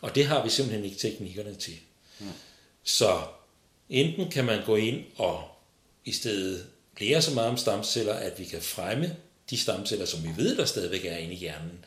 Og 0.00 0.14
det 0.14 0.26
har 0.26 0.44
vi 0.44 0.50
simpelthen 0.50 0.84
ikke 0.84 0.96
teknikkerne 0.96 1.54
til. 1.54 1.76
Mm. 2.20 2.26
Så 2.84 3.20
enten 3.90 4.30
kan 4.30 4.44
man 4.44 4.64
gå 4.64 4.76
ind 4.76 5.04
og 5.16 5.42
i 6.04 6.12
stedet 6.12 6.66
lære 7.00 7.22
så 7.22 7.34
meget 7.34 7.50
om 7.50 7.56
stamceller, 7.56 8.14
at 8.14 8.38
vi 8.38 8.44
kan 8.44 8.62
fremme 8.62 9.16
de 9.50 9.58
stamceller, 9.58 10.06
som 10.06 10.24
vi 10.24 10.28
ved, 10.36 10.56
der 10.56 10.64
stadigvæk 10.64 11.04
er 11.04 11.16
inde 11.16 11.34
i 11.34 11.36
hjernen. 11.36 11.84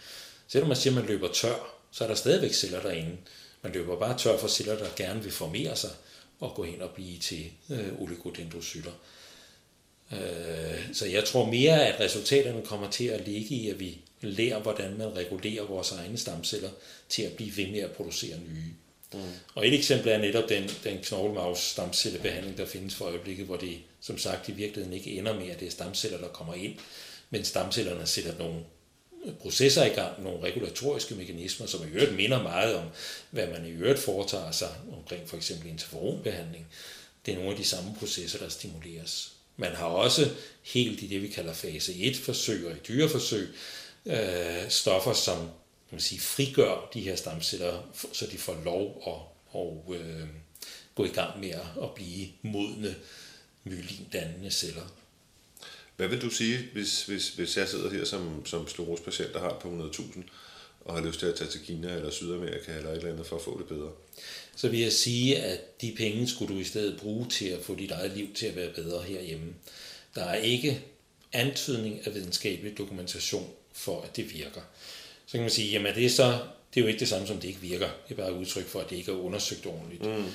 Selvom 0.48 0.68
man 0.68 0.78
siger, 0.78 0.94
at 0.94 1.00
man 1.00 1.06
løber 1.06 1.32
tør, 1.34 1.78
så 1.92 2.04
er 2.04 2.08
der 2.08 2.16
stadigvæk 2.16 2.54
celler 2.54 2.82
derinde. 2.82 3.18
Man 3.62 3.74
løber 3.74 4.00
bare 4.00 4.18
tør 4.18 4.38
for 4.38 4.48
celler, 4.48 4.78
der 4.78 4.86
gerne 4.96 5.24
vil 5.24 5.32
formere 5.32 5.76
sig 5.76 5.90
og 6.40 6.54
gå 6.56 6.64
hen 6.64 6.82
og 6.82 6.90
blive 6.90 7.18
til 7.20 7.52
øh, 7.70 8.02
oligodendrocytter. 8.02 8.92
Øh, 10.12 10.94
så 10.94 11.06
jeg 11.06 11.26
tror 11.26 11.46
mere, 11.46 11.88
at 11.88 12.00
resultaterne 12.00 12.66
kommer 12.66 12.92
til 12.92 13.06
at 13.06 13.28
ligge 13.28 13.56
i, 13.56 13.70
at 13.70 13.80
vi 13.80 13.98
lærer, 14.22 14.60
hvordan 14.60 14.98
man 14.98 15.16
regulerer 15.16 15.64
vores 15.64 15.92
egne 15.92 16.18
stamceller 16.18 16.70
til 17.10 17.22
at 17.24 17.34
blive 17.34 17.58
ved 17.58 17.68
med 17.72 17.80
at 17.80 17.92
producere 17.92 18.38
nye. 18.40 18.74
Mm. 19.14 19.20
Og 19.56 19.68
et 19.68 19.74
eksempel 19.74 20.12
er 20.12 20.18
netop 20.18 20.50
den, 20.50 20.70
den 20.84 20.98
knoglemaus 20.98 21.60
stamcellebehandling, 21.60 22.58
der 22.58 22.66
findes 22.66 22.96
for 22.96 23.06
øjeblikket, 23.06 23.46
hvor 23.46 23.58
det 23.58 23.78
som 24.02 24.18
sagt 24.18 24.50
i 24.50 24.52
virkeligheden 24.52 24.98
ikke 24.98 25.12
ender 25.12 25.34
med, 25.34 25.50
at 25.50 25.60
det 25.60 25.68
er 25.68 25.72
stamceller, 25.72 26.18
der 26.18 26.28
kommer 26.28 26.54
ind, 26.54 26.76
men 27.30 27.46
stamcellerne 27.46 28.08
sætter 28.08 28.38
nogle 28.38 28.64
processer 29.42 29.86
i 29.86 29.90
gang, 29.90 30.24
nogle 30.24 30.44
regulatoriske 30.44 31.16
mekanismer, 31.16 31.68
som 31.68 31.88
i 31.88 31.92
øvrigt 31.92 32.16
minder 32.16 32.44
meget 32.44 32.76
om, 32.76 32.86
hvad 33.32 33.48
man 33.48 33.66
i 33.66 33.70
øvrigt 33.70 34.00
foretager 34.00 34.52
sig 34.52 34.70
omkring 34.98 35.30
for 35.30 35.38
eksempel 35.38 35.70
interferonbehandling. 35.70 36.68
Det 37.26 37.32
er 37.32 37.36
nogle 37.36 37.52
af 37.52 37.58
de 37.58 37.66
samme 37.66 37.96
processer, 38.00 38.40
der 38.40 38.50
stimuleres. 38.50 39.32
Man 39.58 39.76
har 39.76 39.86
også 39.86 40.30
helt 40.64 41.02
i 41.02 41.08
det, 41.08 41.22
vi 41.22 41.28
kalder 41.28 41.54
fase 41.54 41.92
1-forsøg 41.92 42.66
og 42.66 42.72
i 42.72 42.80
dyreforsøg, 42.88 43.48
øh, 44.06 44.70
stoffer, 44.70 45.14
som 45.14 45.50
man 45.92 46.02
sige, 46.02 46.20
frigør 46.20 46.90
de 46.94 47.02
her 47.02 47.16
stamceller, 47.16 47.90
så 48.14 48.28
de 48.32 48.38
får 48.38 48.62
lov 48.66 49.04
at, 49.08 49.60
at 49.62 50.02
øh, 50.02 50.28
gå 50.96 51.06
i 51.06 51.10
gang 51.10 51.40
med 51.40 51.50
at 51.84 51.94
blive 51.96 52.28
modne 52.42 52.96
myelindannende 53.64 54.52
celler. 54.52 54.94
Hvad 55.96 56.08
vil 56.08 56.22
du 56.22 56.30
sige, 56.30 56.70
hvis, 56.74 57.06
hvis, 57.06 57.30
hvis 57.30 57.58
jeg 57.58 57.68
sidder 57.68 57.90
her 57.90 58.06
som, 58.06 58.46
som 58.46 58.68
sklerosepatient, 58.68 59.34
der 59.34 59.40
har 59.40 59.60
på 59.62 59.90
100.000, 59.94 60.22
og 60.82 60.96
har 60.96 61.06
lyst 61.06 61.20
til 61.20 61.26
at 61.26 61.36
tage 61.36 61.50
til 61.50 61.62
Kina 61.62 61.96
eller 61.96 62.10
Sydamerika 62.10 62.78
eller 62.78 62.90
et 62.90 62.98
eller 62.98 63.12
andet 63.12 63.28
for 63.28 63.36
at 63.36 63.42
få 63.42 63.60
det 63.60 63.68
bedre? 63.68 63.92
Så 64.56 64.70
vil 64.70 64.80
jeg 64.80 64.92
sige, 64.92 65.38
at 65.38 65.82
de 65.82 65.94
penge 65.98 66.28
skulle 66.28 66.56
du 66.56 66.60
i 66.60 66.64
stedet 66.64 67.00
bruge 67.00 67.30
til 67.30 67.46
at 67.46 67.64
få 67.64 67.76
dit 67.76 67.92
eget 67.92 68.12
liv 68.12 68.34
til 68.34 68.46
at 68.46 68.56
være 68.56 68.74
bedre 68.74 69.04
herhjemme. 69.04 69.54
Der 70.16 70.24
er 70.24 70.36
ikke 70.36 70.84
antydning 71.34 72.08
af 72.08 72.16
videnskabelig 72.16 72.78
dokumentation 72.78 73.50
for, 73.74 74.02
at 74.02 74.16
det 74.16 74.34
virker. 74.34 74.62
Så 75.28 75.32
kan 75.32 75.42
man 75.42 75.50
sige, 75.50 75.72
jamen 75.72 75.96
det 75.96 76.06
er 76.06 76.10
så 76.10 76.40
det 76.74 76.80
er 76.80 76.86
jo 76.86 76.88
ikke 76.88 77.00
det 77.00 77.08
samme 77.08 77.28
som, 77.28 77.38
det 77.38 77.48
ikke 77.48 77.62
virker. 77.62 77.90
Det 78.08 78.12
er 78.12 78.16
bare 78.16 78.32
et 78.32 78.38
udtryk 78.38 78.66
for, 78.66 78.80
at 78.80 78.90
det 78.90 78.96
ikke 78.96 79.12
er 79.12 79.16
undersøgt 79.16 79.66
ordentligt. 79.66 80.06
Mm. 80.06 80.26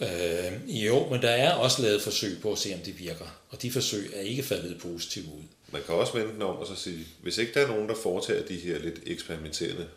Øh, 0.00 0.86
jo, 0.86 1.08
men 1.10 1.22
der 1.22 1.30
er 1.30 1.52
også 1.52 1.82
lavet 1.82 2.02
forsøg 2.02 2.38
på 2.42 2.52
at 2.52 2.58
se, 2.58 2.74
om 2.74 2.80
det 2.80 2.98
virker. 2.98 3.26
Og 3.50 3.62
de 3.62 3.72
forsøg 3.72 4.10
er 4.14 4.20
ikke 4.20 4.42
faldet 4.42 4.80
positivt 4.80 5.26
ud. 5.26 5.42
Man 5.72 5.82
kan 5.86 5.94
også 5.94 6.12
vente 6.12 6.34
den 6.34 6.42
om 6.42 6.56
og 6.56 6.66
så 6.66 6.74
sige, 6.74 7.06
hvis 7.22 7.38
ikke 7.38 7.54
der 7.54 7.60
er 7.60 7.68
nogen, 7.68 7.88
der 7.88 7.94
foretager 7.94 8.46
de 8.46 8.56
her 8.56 8.78
lidt 8.78 9.00
eksperimenterende 9.06 9.88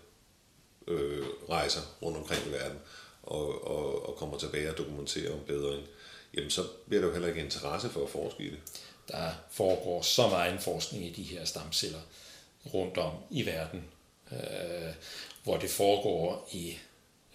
øh, 0.88 1.26
rejser 1.50 1.82
rundt 2.02 2.18
omkring 2.18 2.42
i 2.48 2.52
verden, 2.52 2.78
og, 3.24 3.68
og, 3.68 4.10
og 4.10 4.16
kommer 4.16 4.38
tilbage 4.38 4.70
og 4.70 4.78
dokumenterer 4.78 5.34
om 5.34 5.40
bedring, 5.48 5.84
jamen 6.34 6.50
så 6.50 6.64
bliver 6.88 7.02
der 7.02 7.08
jo 7.08 7.14
heller 7.14 7.30
ikke 7.30 7.42
interesse 7.42 7.90
for 7.90 8.04
at 8.04 8.10
forske 8.10 8.44
i 8.44 8.50
det. 8.50 8.60
Der 9.08 9.32
foregår 9.52 10.02
så 10.02 10.28
meget 10.28 10.62
forskning 10.62 11.06
i 11.06 11.10
de 11.10 11.24
her 11.24 11.46
stamceller 11.46 12.00
rundt 12.74 12.98
om 12.98 13.14
i 13.32 13.46
verden, 13.46 13.84
øh, 14.32 14.94
hvor 15.44 15.58
det 15.58 15.70
foregår 15.70 16.50
i, 16.52 16.78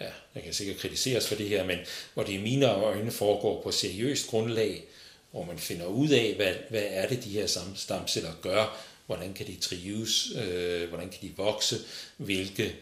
ja, 0.01 0.09
jeg 0.35 0.43
kan 0.43 0.53
sikkert 0.53 0.77
kritiseres 0.77 1.29
for 1.29 1.35
det 1.35 1.49
her, 1.49 1.65
men 1.65 1.79
hvor 2.15 2.23
det 2.23 2.33
i 2.33 2.43
mine 2.43 2.75
øjne 2.75 3.11
foregår 3.11 3.63
på 3.63 3.71
seriøst 3.71 4.27
grundlag, 4.27 4.85
hvor 5.31 5.45
man 5.45 5.59
finder 5.59 5.87
ud 5.87 6.09
af, 6.09 6.35
hvad, 6.37 6.55
hvad 6.71 6.85
er 6.89 7.09
det, 7.09 7.25
de 7.25 7.31
her 7.31 7.47
stamceller 7.77 8.33
gør, 8.43 8.87
hvordan 9.07 9.35
kan 9.35 9.47
de 9.47 9.57
trives, 9.57 10.29
øh, 10.37 10.89
hvordan 10.89 11.09
kan 11.09 11.19
de 11.23 11.33
vokse, 11.37 11.77
hvilke 12.17 12.77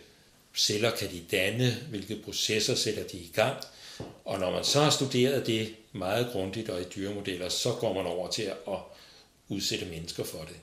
celler 0.56 0.90
kan 0.90 1.10
de 1.10 1.22
danne, 1.30 1.86
hvilke 1.90 2.16
processer 2.24 2.74
sætter 2.74 3.06
de 3.06 3.16
i 3.16 3.30
gang. 3.34 3.64
Og 4.24 4.38
når 4.38 4.50
man 4.50 4.64
så 4.64 4.80
har 4.80 4.90
studeret 4.90 5.46
det 5.46 5.74
meget 5.92 6.28
grundigt 6.32 6.68
og 6.68 6.80
i 6.80 6.84
dyremodeller, 6.96 7.48
så 7.48 7.72
går 7.72 7.94
man 7.94 8.06
over 8.06 8.30
til 8.30 8.42
at 8.42 8.78
udsætte 9.48 9.86
mennesker 9.86 10.24
for 10.24 10.38
det. 10.38 10.56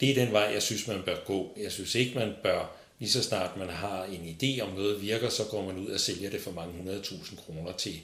Det 0.00 0.10
er 0.10 0.14
den 0.14 0.32
vej, 0.32 0.50
jeg 0.54 0.62
synes, 0.62 0.86
man 0.86 1.02
bør 1.02 1.16
gå. 1.26 1.58
Jeg 1.62 1.72
synes 1.72 1.94
ikke, 1.94 2.18
man 2.18 2.32
bør, 2.42 2.76
lige 2.98 3.10
så 3.10 3.22
snart 3.22 3.56
man 3.56 3.68
har 3.68 4.04
en 4.04 4.36
idé 4.40 4.60
om 4.60 4.74
noget 4.74 5.02
virker, 5.02 5.28
så 5.28 5.44
går 5.44 5.66
man 5.66 5.78
ud 5.78 5.86
og 5.86 6.00
sælger 6.00 6.30
det 6.30 6.40
for 6.40 6.50
mange 6.50 6.72
hundredtusind 6.72 7.38
kroner 7.38 7.72
til 7.72 8.00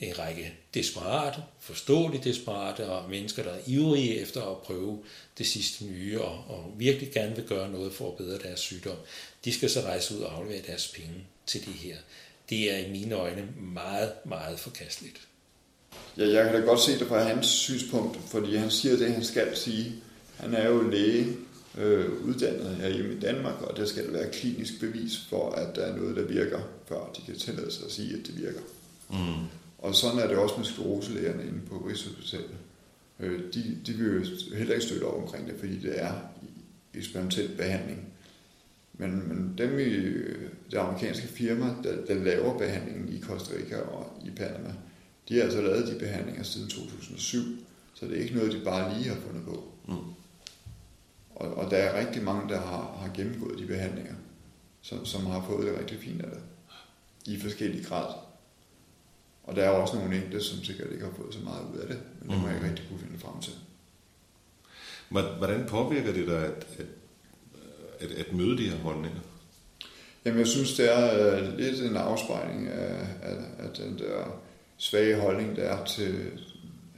en 0.00 0.18
række 0.18 0.52
desperate, 0.74 1.42
forståeligt 1.60 2.24
desperate 2.24 2.86
og 2.86 3.10
mennesker, 3.10 3.42
der 3.42 3.50
er 3.50 3.60
ivrige 3.66 4.20
efter 4.20 4.42
at 4.42 4.56
prøve 4.56 4.98
det 5.38 5.46
sidste 5.46 5.84
nye 5.84 6.20
og, 6.20 6.44
og 6.48 6.72
virkelig 6.76 7.12
gerne 7.12 7.36
vil 7.36 7.44
gøre 7.44 7.70
noget 7.70 7.92
for 7.92 8.10
at 8.10 8.16
bedre 8.16 8.38
deres 8.38 8.60
sygdom. 8.60 8.96
De 9.44 9.52
skal 9.52 9.70
så 9.70 9.80
rejse 9.80 10.16
ud 10.16 10.20
og 10.20 10.36
aflevere 10.36 10.62
deres 10.66 10.88
penge 10.88 11.24
til 11.46 11.60
det 11.60 11.74
her. 11.74 11.96
Det 12.50 12.74
er 12.74 12.78
i 12.78 12.90
mine 12.90 13.14
øjne 13.14 13.48
meget, 13.60 14.12
meget 14.24 14.58
forkasteligt. 14.58 15.20
Ja, 16.16 16.28
jeg 16.28 16.44
kan 16.44 16.54
da 16.54 16.66
godt 16.66 16.80
se 16.80 16.98
det 16.98 17.08
fra 17.08 17.22
hans 17.22 17.46
synspunkt, 17.46 18.18
fordi 18.26 18.56
han 18.56 18.70
siger 18.70 18.96
det, 18.96 19.12
han 19.12 19.24
skal 19.24 19.56
sige. 19.56 19.94
Han 20.40 20.54
er 20.54 20.68
jo 20.68 20.90
læge, 20.90 21.36
øh, 21.78 22.26
uddannet 22.28 22.76
her 22.76 22.88
hjemme 22.88 23.14
i 23.14 23.20
Danmark, 23.20 23.62
og 23.62 23.76
der 23.76 23.86
skal 23.86 24.06
der 24.06 24.12
være 24.12 24.30
klinisk 24.32 24.80
bevis 24.80 25.26
for, 25.28 25.50
at 25.50 25.76
der 25.76 25.82
er 25.82 25.96
noget, 25.96 26.16
der 26.16 26.24
virker, 26.24 26.60
før 26.88 27.12
de 27.16 27.22
kan 27.26 27.36
tillade 27.36 27.72
sig 27.72 27.86
at 27.86 27.92
sige, 27.92 28.18
at 28.18 28.26
det 28.26 28.38
virker. 28.38 28.60
Mm. 29.10 29.46
Og 29.78 29.94
sådan 29.94 30.18
er 30.18 30.26
det 30.26 30.36
også 30.36 30.54
med 30.56 30.64
skleroselægerne 30.64 31.42
inde 31.42 31.60
på 31.70 31.86
Rigshospitalet. 31.88 32.56
Øh, 33.20 33.40
de, 33.54 33.78
de 33.86 33.92
vil 33.92 34.14
jo 34.14 34.24
heller 34.56 34.74
ikke 34.74 34.86
støtte 34.86 35.04
op 35.04 35.22
omkring 35.22 35.46
det, 35.46 35.54
fordi 35.58 35.78
det 35.78 36.02
er 36.02 36.12
eksperimentel 36.94 37.56
behandling. 37.56 38.06
Men, 38.94 39.28
men 39.28 39.54
dem 39.58 39.78
i 39.78 39.94
det 40.70 40.78
amerikanske 40.78 41.28
firma, 41.28 41.74
der, 41.84 42.04
der 42.06 42.14
laver 42.14 42.58
behandlingen 42.58 43.08
i 43.08 43.20
Costa 43.20 43.54
Rica 43.56 43.80
og 43.80 44.20
i 44.26 44.30
Panama, 44.30 44.74
de 45.28 45.36
har 45.36 45.42
altså 45.42 45.60
lavet 45.62 45.88
de 45.88 45.98
behandlinger 45.98 46.42
siden 46.42 46.68
2007, 46.68 47.38
så 47.94 48.06
det 48.06 48.18
er 48.18 48.22
ikke 48.22 48.34
noget, 48.34 48.52
de 48.52 48.60
bare 48.64 48.98
lige 48.98 49.08
har 49.08 49.16
fundet 49.26 49.44
på. 49.44 49.72
Mm. 49.88 49.94
Og, 51.40 51.54
og 51.54 51.70
der 51.70 51.76
er 51.76 51.98
rigtig 52.00 52.22
mange, 52.22 52.48
der 52.48 52.60
har, 52.60 52.98
har 53.02 53.10
gennemgået 53.14 53.58
de 53.58 53.66
behandlinger, 53.66 54.14
som, 54.82 55.06
som 55.06 55.26
har 55.26 55.44
fået 55.48 55.66
det 55.66 55.78
rigtig 55.78 55.98
fint 55.98 56.22
af 56.22 56.30
det, 56.30 56.40
i 57.26 57.40
forskellige 57.40 57.84
grad. 57.84 58.14
Og 59.44 59.56
der 59.56 59.62
er 59.62 59.70
også 59.70 59.96
nogle 59.96 60.16
enkelte, 60.16 60.44
som 60.44 60.64
sikkert 60.64 60.92
ikke 60.92 61.04
har 61.04 61.12
fået 61.16 61.34
så 61.34 61.40
meget 61.40 61.66
ud 61.74 61.78
af 61.78 61.86
det, 61.88 61.98
men 62.20 62.30
det 62.30 62.38
må 62.40 62.46
jeg 62.46 62.56
ikke 62.56 62.66
mm. 62.66 62.70
rigtig 62.70 62.88
kunne 62.88 63.00
finde 63.00 63.18
frem 63.18 63.40
til. 63.40 63.52
Hvordan 65.38 65.66
påvirker 65.68 66.12
det 66.12 66.26
dig 66.26 66.44
at, 66.44 66.66
at, 66.78 66.86
at, 68.00 68.10
at 68.10 68.32
møde 68.32 68.58
de 68.58 68.68
her 68.68 68.76
holdninger? 68.76 69.20
Jamen, 70.24 70.38
jeg 70.38 70.46
synes, 70.46 70.76
det 70.76 70.92
er 70.96 71.42
uh, 71.42 71.58
lidt 71.58 71.80
en 71.80 71.96
afspejling 71.96 72.68
af, 72.68 73.06
af, 73.22 73.36
af 73.58 73.70
den 73.76 73.98
der 73.98 74.40
svage 74.76 75.20
holdning, 75.20 75.56
der 75.56 75.62
er 75.62 75.84
til 75.84 76.30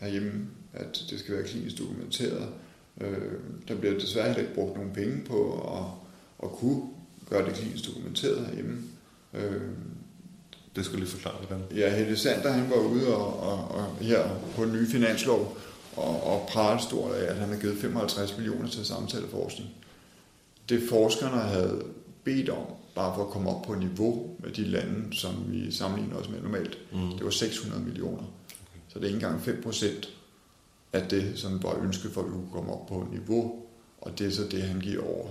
herhjemme, 0.01 0.47
at 0.73 1.05
det 1.11 1.19
skal 1.19 1.35
være 1.35 1.45
klinisk 1.45 1.79
dokumenteret. 1.79 2.49
Øh, 3.01 3.33
der 3.69 3.75
bliver 3.75 3.99
desværre 3.99 4.27
heller 4.27 4.43
ikke 4.43 4.55
brugt 4.55 4.77
nogen 4.77 4.93
penge 4.93 5.25
på 5.25 5.53
at, 5.77 5.85
at 6.47 6.53
kunne 6.53 6.83
gøre 7.31 7.47
det 7.47 7.55
klinisk 7.55 7.89
dokumenteret 7.89 8.47
herhjemme. 8.47 8.83
Øh, 9.35 9.61
det 10.77 10.85
skal 10.85 10.99
lige 10.99 11.09
forklare, 11.09 11.37
hvordan. 11.47 11.65
Ja, 11.77 11.97
Helle 11.97 12.17
Sander, 12.17 12.53
han 12.53 12.71
var 12.71 12.77
ude 12.77 13.17
og, 13.17 13.41
og, 13.41 13.69
og 13.69 13.97
her 14.01 14.29
på 14.57 14.65
den 14.65 14.73
nye 14.73 14.87
finanslov 14.87 15.59
og, 15.97 16.27
og 16.27 16.49
prale 16.53 16.83
stort 16.83 17.15
af, 17.15 17.31
at 17.31 17.37
han 17.37 17.49
har 17.49 17.57
givet 17.57 17.79
55 17.79 18.37
millioner 18.37 18.69
til 18.69 18.87
samtaleforskning. 18.87 19.71
Det 20.69 20.83
forskerne 20.89 21.37
havde 21.37 21.83
bedt 22.25 22.49
om, 22.49 22.67
bare 22.95 23.15
for 23.15 23.25
at 23.25 23.31
komme 23.31 23.51
op 23.51 23.63
på 23.63 23.75
niveau 23.75 24.37
med 24.39 24.51
de 24.51 24.65
lande, 24.65 25.17
som 25.17 25.35
vi 25.49 25.73
sammenligner 25.73 26.17
os 26.17 26.29
med 26.29 26.41
normalt, 26.41 26.79
mm. 26.93 27.13
det 27.13 27.25
var 27.25 27.31
600 27.31 27.83
millioner. 27.83 28.19
Okay. 28.19 28.81
Så 28.89 28.99
det 28.99 29.03
er 29.03 29.09
ikke 29.09 29.27
engang 29.27 29.43
5 29.43 29.63
procent 29.63 30.09
af 30.93 31.09
det, 31.09 31.39
som 31.39 31.63
var 31.63 31.83
ønsket 31.83 32.11
for, 32.11 32.21
at 32.21 32.27
vi 32.27 32.33
kunne 32.33 32.53
komme 32.53 32.73
op 32.73 32.87
på 32.87 33.07
niveau, 33.11 33.63
og 34.01 34.19
det 34.19 34.27
er 34.27 34.31
så 34.31 34.43
det, 34.51 34.63
han 34.63 34.81
giver 34.81 35.05
over 35.05 35.29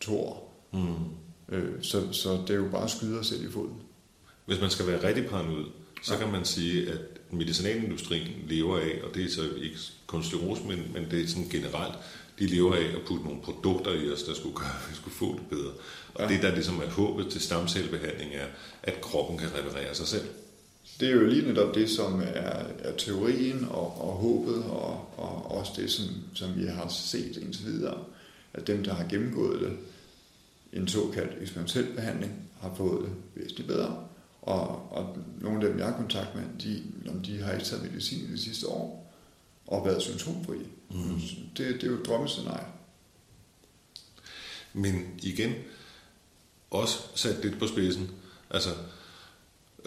to 0.00 0.20
år. 0.20 0.66
Mm. 0.72 1.56
Øh, 1.56 1.82
så, 1.82 2.12
så 2.12 2.32
det 2.46 2.50
er 2.50 2.54
jo 2.54 2.68
bare 2.70 2.84
at 2.84 2.90
skyde 2.90 3.18
os 3.18 3.26
selv 3.26 3.48
i 3.48 3.50
foden. 3.52 3.74
Hvis 4.46 4.60
man 4.60 4.70
skal 4.70 4.86
være 4.86 5.08
rigtig 5.08 5.26
paranoid, 5.26 5.64
så 6.02 6.14
ja. 6.14 6.20
kan 6.20 6.32
man 6.32 6.44
sige, 6.44 6.90
at 6.90 6.98
medicinalindustrien 7.30 8.28
lever 8.48 8.78
af, 8.78 9.00
og 9.08 9.14
det 9.14 9.24
er 9.24 9.28
så 9.30 9.42
ikke 9.62 9.78
kun 10.06 10.24
men, 10.68 10.90
men 10.94 11.10
det 11.10 11.22
er 11.22 11.26
sådan 11.26 11.48
generelt, 11.48 11.94
de 12.38 12.46
lever 12.46 12.74
af 12.74 12.84
at 12.84 13.02
putte 13.06 13.24
nogle 13.24 13.40
produkter 13.42 13.92
i 13.92 14.12
os, 14.12 14.22
der 14.22 14.34
skulle 14.34 14.54
gøre, 14.54 14.76
at 14.84 14.90
vi 14.90 14.96
skulle 14.96 15.14
få 15.14 15.34
det 15.34 15.48
bedre. 15.50 15.72
Og 16.14 16.22
ja. 16.22 16.28
det, 16.28 16.42
der 16.42 16.54
ligesom 16.54 16.80
er 16.80 16.90
håbet 16.90 17.28
til 17.28 17.40
stamcellebehandling, 17.40 18.34
er, 18.34 18.46
at 18.82 19.00
kroppen 19.00 19.38
kan 19.38 19.48
reparere 19.54 19.94
sig 19.94 20.06
selv. 20.06 20.24
Det 21.00 21.08
er 21.08 21.12
jo 21.12 21.26
lige 21.26 21.46
netop 21.46 21.74
det, 21.74 21.90
som 21.90 22.20
er, 22.20 22.64
er 22.78 22.96
teorien 22.98 23.64
og, 23.64 24.00
og 24.00 24.12
håbet, 24.12 24.64
og, 24.64 25.18
og 25.18 25.58
også 25.58 25.72
det, 25.76 25.90
som, 25.90 26.04
som 26.34 26.56
vi 26.56 26.66
har 26.66 26.88
set 26.88 27.36
indtil 27.36 27.66
videre, 27.66 28.04
at 28.54 28.66
dem, 28.66 28.84
der 28.84 28.94
har 28.94 29.08
gennemgået 29.08 29.60
det, 29.60 29.78
en 30.72 30.88
såkaldt 30.88 31.42
eksperimentel 31.42 31.94
behandling, 31.94 32.50
har 32.60 32.74
fået 32.74 33.04
det 33.04 33.12
væsentligt 33.34 33.68
bedre. 33.68 34.06
Og, 34.42 34.92
og 34.92 35.18
nogle 35.40 35.62
af 35.62 35.70
dem, 35.70 35.78
jeg 35.78 35.86
har 35.86 35.96
kontakt 35.96 36.34
med, 36.34 36.44
de, 36.62 36.82
de 37.26 37.42
har 37.42 37.52
ikke 37.52 37.64
taget 37.64 37.84
medicin 37.84 38.28
i 38.28 38.32
det 38.32 38.40
sidste 38.40 38.68
år, 38.68 39.12
og 39.66 39.86
været 39.86 40.02
symptomfri. 40.02 40.56
Mm. 40.90 41.20
Det, 41.56 41.74
det 41.74 41.84
er 41.84 41.86
jo 41.86 41.98
et 42.00 42.06
drømmescenarie. 42.06 42.66
Men 44.72 45.04
igen, 45.22 45.52
også 46.70 46.98
sat 47.14 47.44
lidt 47.44 47.58
på 47.58 47.66
spidsen. 47.66 48.10
Altså, 48.50 48.70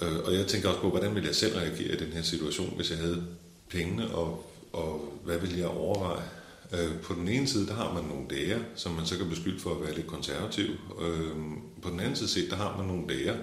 øh, 0.02 0.20
og 0.24 0.34
jeg 0.34 0.48
tænker 0.48 0.70
også 0.70 0.82
på, 0.82 0.90
hvordan 0.90 1.16
ville 1.16 1.28
jeg 1.28 1.36
selv 1.36 1.56
reagere 1.56 1.96
i 1.96 2.00
den 2.00 2.14
her 2.14 2.22
situation, 2.22 2.76
hvis 2.76 2.92
jeg 2.92 2.98
havde 2.98 3.28
pengene, 3.70 4.12
og, 4.12 4.52
og 4.74 5.20
hvad 5.24 5.38
ville 5.38 5.60
jeg 5.60 5.68
overveje? 5.68 6.24
Øh, 6.72 7.02
på 7.02 7.14
den 7.14 7.28
ene 7.28 7.48
side, 7.48 7.68
der 7.68 7.74
har 7.74 7.94
man 7.94 8.04
nogle 8.04 8.28
dage, 8.30 8.66
som 8.76 8.92
man 8.92 9.06
så 9.06 9.18
kan 9.18 9.30
beskylde 9.30 9.60
for 9.60 9.76
at 9.76 9.82
være 9.82 9.96
lidt 9.96 10.08
konservativ. 10.08 10.70
Øh, 11.02 11.36
på 11.82 11.90
den 11.90 12.00
anden 12.00 12.16
side 12.16 12.30
set, 12.30 12.50
der 12.50 12.56
har 12.56 12.78
man 12.78 12.88
nogle 12.88 13.08
dage, 13.08 13.38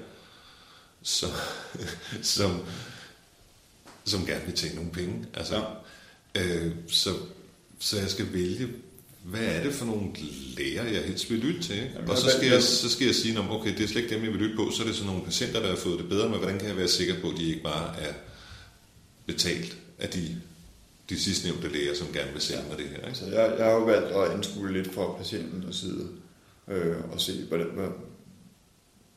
som, 1.03 1.31
som, 2.23 2.51
som 4.05 4.27
gerne 4.27 4.45
vil 4.45 4.55
tjene 4.55 4.75
nogle 4.75 4.91
penge. 4.91 5.27
Altså, 5.35 5.65
ja. 6.35 6.57
øh, 6.57 6.75
så, 6.89 7.11
så 7.79 7.99
jeg 7.99 8.11
skal 8.11 8.33
vælge, 8.33 8.69
hvad 9.27 9.45
er 9.45 9.63
det 9.63 9.73
for 9.73 9.87
nogle 9.87 10.09
læger, 10.57 10.85
jeg 10.85 11.03
helst 11.03 11.31
vil 11.31 11.39
lytte 11.39 11.63
til? 11.63 11.77
Jamen, 11.95 12.11
og 12.11 12.19
så 12.19 12.31
skal, 12.31 12.49
jeg, 12.49 12.63
så 12.63 12.91
skal 12.91 13.07
jeg 13.07 13.15
sige, 13.15 13.41
okay, 13.41 13.77
det 13.77 13.85
er 13.85 13.89
slet 13.89 14.03
ikke 14.03 14.15
dem, 14.15 14.25
jeg 14.25 14.33
vil 14.33 14.41
lytte 14.41 14.57
på, 14.57 14.71
så 14.71 14.83
er 14.83 14.87
det 14.87 14.97
sådan 14.97 15.11
nogle 15.11 15.25
patienter, 15.25 15.61
der 15.61 15.69
har 15.69 15.77
fået 15.77 15.99
det 15.99 16.09
bedre, 16.09 16.29
men 16.29 16.39
hvordan 16.39 16.59
kan 16.59 16.69
jeg 16.69 16.77
være 16.77 16.89
sikker 16.89 17.15
på, 17.21 17.31
at 17.31 17.37
de 17.37 17.49
ikke 17.49 17.63
bare 17.63 18.01
er 18.01 18.13
betalt 19.27 19.79
af 19.99 20.09
de, 20.09 20.37
de 21.11 21.21
sidste 21.21 21.49
nævnte 21.49 21.69
læger, 21.69 21.95
som 21.95 22.07
gerne 22.13 22.33
vil 22.33 22.41
sælge 22.41 22.63
ja. 22.63 22.69
mig 22.69 22.79
det 22.79 22.87
her? 22.87 23.07
Ikke? 23.07 23.19
Så 23.19 23.27
jeg, 23.27 23.55
jeg 23.59 23.65
har 23.65 23.73
jo 23.73 23.85
valgt 23.85 24.07
at 24.07 24.31
anskue 24.31 24.73
lidt 24.73 24.95
fra 24.95 25.13
patientens 25.13 25.77
side, 25.77 26.09
øh, 26.69 26.97
og 27.13 27.21
se, 27.21 27.45
hvordan, 27.49 27.67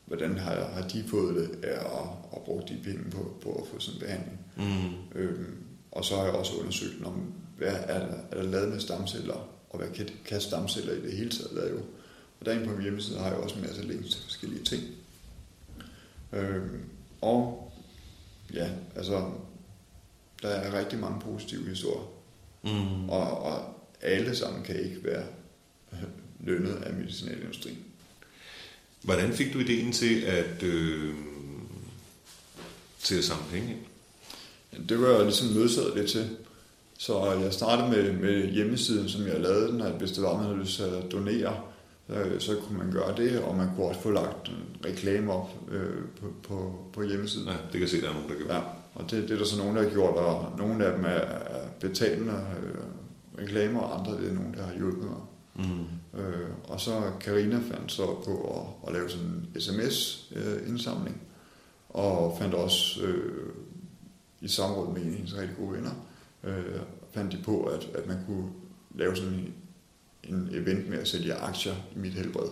hvordan 0.06 0.38
har, 0.38 0.70
har 0.74 0.88
de 0.88 1.04
fået 1.08 1.34
det 1.34 1.64
af 1.64 1.78
at, 1.78 2.08
at 2.36 2.42
bruge 2.44 2.62
de 2.68 2.80
penge 2.84 3.10
på, 3.10 3.36
på 3.42 3.52
at 3.52 3.68
få 3.72 3.78
sådan 3.78 4.00
en 4.00 4.00
behandling. 4.00 4.38
Mm. 4.56 5.20
Øhm, 5.20 5.54
og 5.92 6.04
så 6.04 6.16
har 6.16 6.24
jeg 6.24 6.32
også 6.32 6.52
undersøgt, 6.54 7.04
om, 7.04 7.32
hvad 7.58 7.74
er 7.82 7.98
der, 7.98 8.16
er 8.30 8.42
der 8.42 8.42
lavet 8.42 8.68
med 8.68 8.80
stamceller, 8.80 9.48
og 9.70 9.78
hvad 9.78 9.88
kan, 9.88 10.08
kan 10.24 10.40
stamceller 10.40 10.92
i 10.92 11.00
det 11.00 11.12
hele 11.12 11.30
taget 11.30 11.52
lave. 11.52 11.82
Og 12.40 12.46
derinde 12.46 12.66
på 12.66 12.72
min 12.72 12.82
hjemmeside 12.82 13.18
har 13.18 13.26
jeg 13.26 13.36
også 13.36 13.56
en 13.56 13.62
masse 13.62 13.82
links 13.82 14.10
til 14.10 14.22
forskellige 14.22 14.64
ting. 14.64 14.82
Øhm, 16.32 16.84
og 17.20 17.72
ja, 18.54 18.70
altså, 18.96 19.30
der 20.42 20.48
er 20.48 20.78
rigtig 20.78 20.98
mange 20.98 21.20
positive 21.20 21.68
historier. 21.68 22.06
Mm. 22.62 23.08
Og, 23.08 23.42
og 23.42 23.74
alle 24.00 24.36
sammen 24.36 24.62
kan 24.62 24.84
ikke 24.84 25.04
være 25.04 25.26
lønnet 26.46 26.74
af 26.74 26.92
medicinalindustrien. 26.94 27.78
Hvordan 29.02 29.32
fik 29.32 29.52
du 29.52 29.58
ideen 29.58 29.92
til 29.92 30.20
at, 30.20 30.62
øh, 30.62 31.14
til 32.98 33.18
at 33.18 33.24
samle 33.24 33.44
penge 33.50 33.70
ind? 33.70 34.88
Det 34.88 35.00
var 35.00 35.08
jeg 35.08 35.24
ligesom 35.24 35.48
nødsaget 35.48 35.96
lidt 35.96 36.10
til. 36.10 36.36
Så 37.00 37.32
jeg 37.32 37.52
startede 37.52 37.88
med, 37.88 38.12
med 38.12 38.50
hjemmesiden, 38.50 39.08
som 39.08 39.26
jeg 39.26 39.40
lavede 39.40 39.72
den, 39.72 39.80
at 39.80 39.92
hvis 39.92 40.12
det 40.12 40.22
var, 40.22 40.36
man 40.36 40.44
havde 40.44 40.58
lyst 40.58 40.76
til 40.76 40.82
at 40.82 41.12
donere, 41.12 41.60
øh, 42.08 42.40
så 42.40 42.56
kunne 42.56 42.78
man 42.78 42.92
gøre 42.92 43.16
det, 43.16 43.42
og 43.42 43.56
man 43.56 43.68
kunne 43.74 43.86
også 43.86 44.00
få 44.00 44.10
lagt 44.10 44.48
en 44.48 44.86
reklame 44.86 45.32
op 45.32 45.50
øh, 45.70 46.04
på, 46.20 46.26
på, 46.48 46.74
på 46.92 47.02
hjemmesiden. 47.02 47.48
Ja, 47.48 47.54
det 47.72 47.80
kan 47.80 47.88
se, 47.88 48.00
der 48.00 48.08
er 48.08 48.12
nogen, 48.14 48.28
der 48.28 48.46
gør. 48.46 48.54
Ja, 48.54 48.60
og 48.94 49.10
det, 49.10 49.22
det 49.22 49.30
er 49.30 49.38
der 49.38 49.44
så 49.44 49.58
nogen, 49.58 49.76
der 49.76 49.82
har 49.82 49.90
gjort, 49.90 50.14
og 50.14 50.52
nogle 50.58 50.84
af 50.86 50.96
dem 50.96 51.04
er 51.04 51.20
betalende 51.80 52.32
øh, 52.62 53.42
reklamer, 53.42 53.80
og 53.80 53.98
andre 54.00 54.22
det 54.22 54.30
er 54.30 54.34
nogen, 54.34 54.54
der 54.54 54.62
har 54.62 54.74
hjulpet 54.74 55.04
mig. 55.04 55.20
Mm. 55.54 56.20
Øh, 56.20 56.48
og 56.68 56.80
så 56.80 57.02
Karina 57.20 57.56
fandt 57.56 57.92
så 57.92 58.06
på 58.06 58.54
at, 58.56 58.88
at 58.88 58.94
lave 58.94 59.08
sådan 59.08 59.26
en 59.26 59.60
sms-indsamling, 59.60 61.16
øh, 61.16 62.00
og 62.02 62.36
fandt 62.38 62.54
også 62.54 63.02
øh, 63.02 63.52
i 64.40 64.48
samråd 64.48 64.92
med 64.92 65.02
en 65.02 65.08
af 65.08 65.14
hendes 65.14 65.36
rigtig 65.36 65.56
gode 65.56 65.72
venner, 65.72 65.90
øh, 66.44 66.80
fandt 67.14 67.32
de 67.32 67.38
på, 67.44 67.62
at, 67.62 67.88
at 67.94 68.06
man 68.06 68.16
kunne 68.26 68.50
lave 68.94 69.16
sådan 69.16 69.32
en, 69.32 69.54
en 70.34 70.48
event 70.52 70.88
med 70.88 70.98
at 70.98 71.08
sælge 71.08 71.34
aktier 71.34 71.74
i 71.96 71.98
mit 71.98 72.12
helbred. 72.12 72.48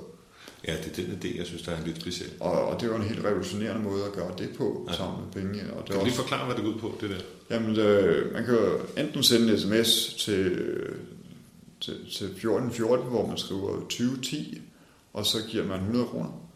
Ja, 0.67 0.77
det 0.85 0.99
er 0.99 1.07
den 1.07 1.19
idé, 1.19 1.39
jeg 1.39 1.47
synes, 1.47 1.63
der 1.63 1.73
er 1.73 1.87
lidt 1.87 2.01
speciel. 2.01 2.31
Og, 2.41 2.53
og 2.53 2.81
det 2.81 2.91
var 2.91 2.97
en 2.97 3.03
helt 3.03 3.25
revolutionerende 3.25 3.83
måde 3.83 4.05
at 4.05 4.13
gøre 4.13 4.33
det 4.39 4.51
på, 4.57 4.87
ja. 4.89 4.97
sammen 4.97 5.21
med 5.25 5.33
penge. 5.33 5.73
Og 5.73 5.83
det 5.83 5.91
kan 5.91 5.99
du 5.99 6.05
lige 6.05 6.17
forklare, 6.17 6.47
hvad 6.47 6.57
det 6.57 6.65
går 6.65 6.71
ud 6.71 6.79
på, 6.79 6.99
det 7.01 7.11
der? 7.11 7.21
Jamen, 7.51 7.77
det, 7.77 8.27
man 8.33 8.45
kan 8.45 8.55
jo 8.55 8.81
enten 8.97 9.23
sende 9.23 9.53
en 9.53 9.59
sms 9.59 10.15
til, 10.15 10.59
til, 11.81 11.95
til 11.95 12.27
1414, 12.27 13.09
hvor 13.09 13.27
man 13.27 13.39
skriver 13.39 13.81
2010, 13.81 14.63
og 15.13 15.27
så 15.27 15.39
giver 15.49 15.67
man 15.67 15.79
100 15.79 16.07
kroner. 16.07 16.49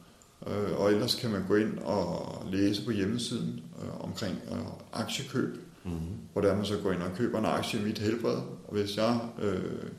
Øh, 0.47 0.81
og 0.81 0.92
ellers 0.92 1.14
kan 1.14 1.31
man 1.31 1.45
gå 1.49 1.55
ind 1.55 1.79
og 1.79 2.47
læse 2.53 2.85
på 2.85 2.90
hjemmesiden 2.90 3.62
øh, 3.83 4.05
omkring 4.05 4.38
øh, 4.53 4.59
aktiekøb, 4.92 5.57
mm-hmm. 5.85 6.18
hvordan 6.33 6.57
man 6.57 6.66
så 6.66 6.79
går 6.83 6.92
ind 6.92 7.03
og 7.03 7.16
køber 7.16 7.38
en 7.38 7.45
aktie 7.45 7.81
i 7.81 7.85
mit 7.85 7.99
helbred. 7.99 8.37
Og 8.37 8.73
hvis 8.73 8.97
jeg 8.97 9.21
øh, 9.42 9.90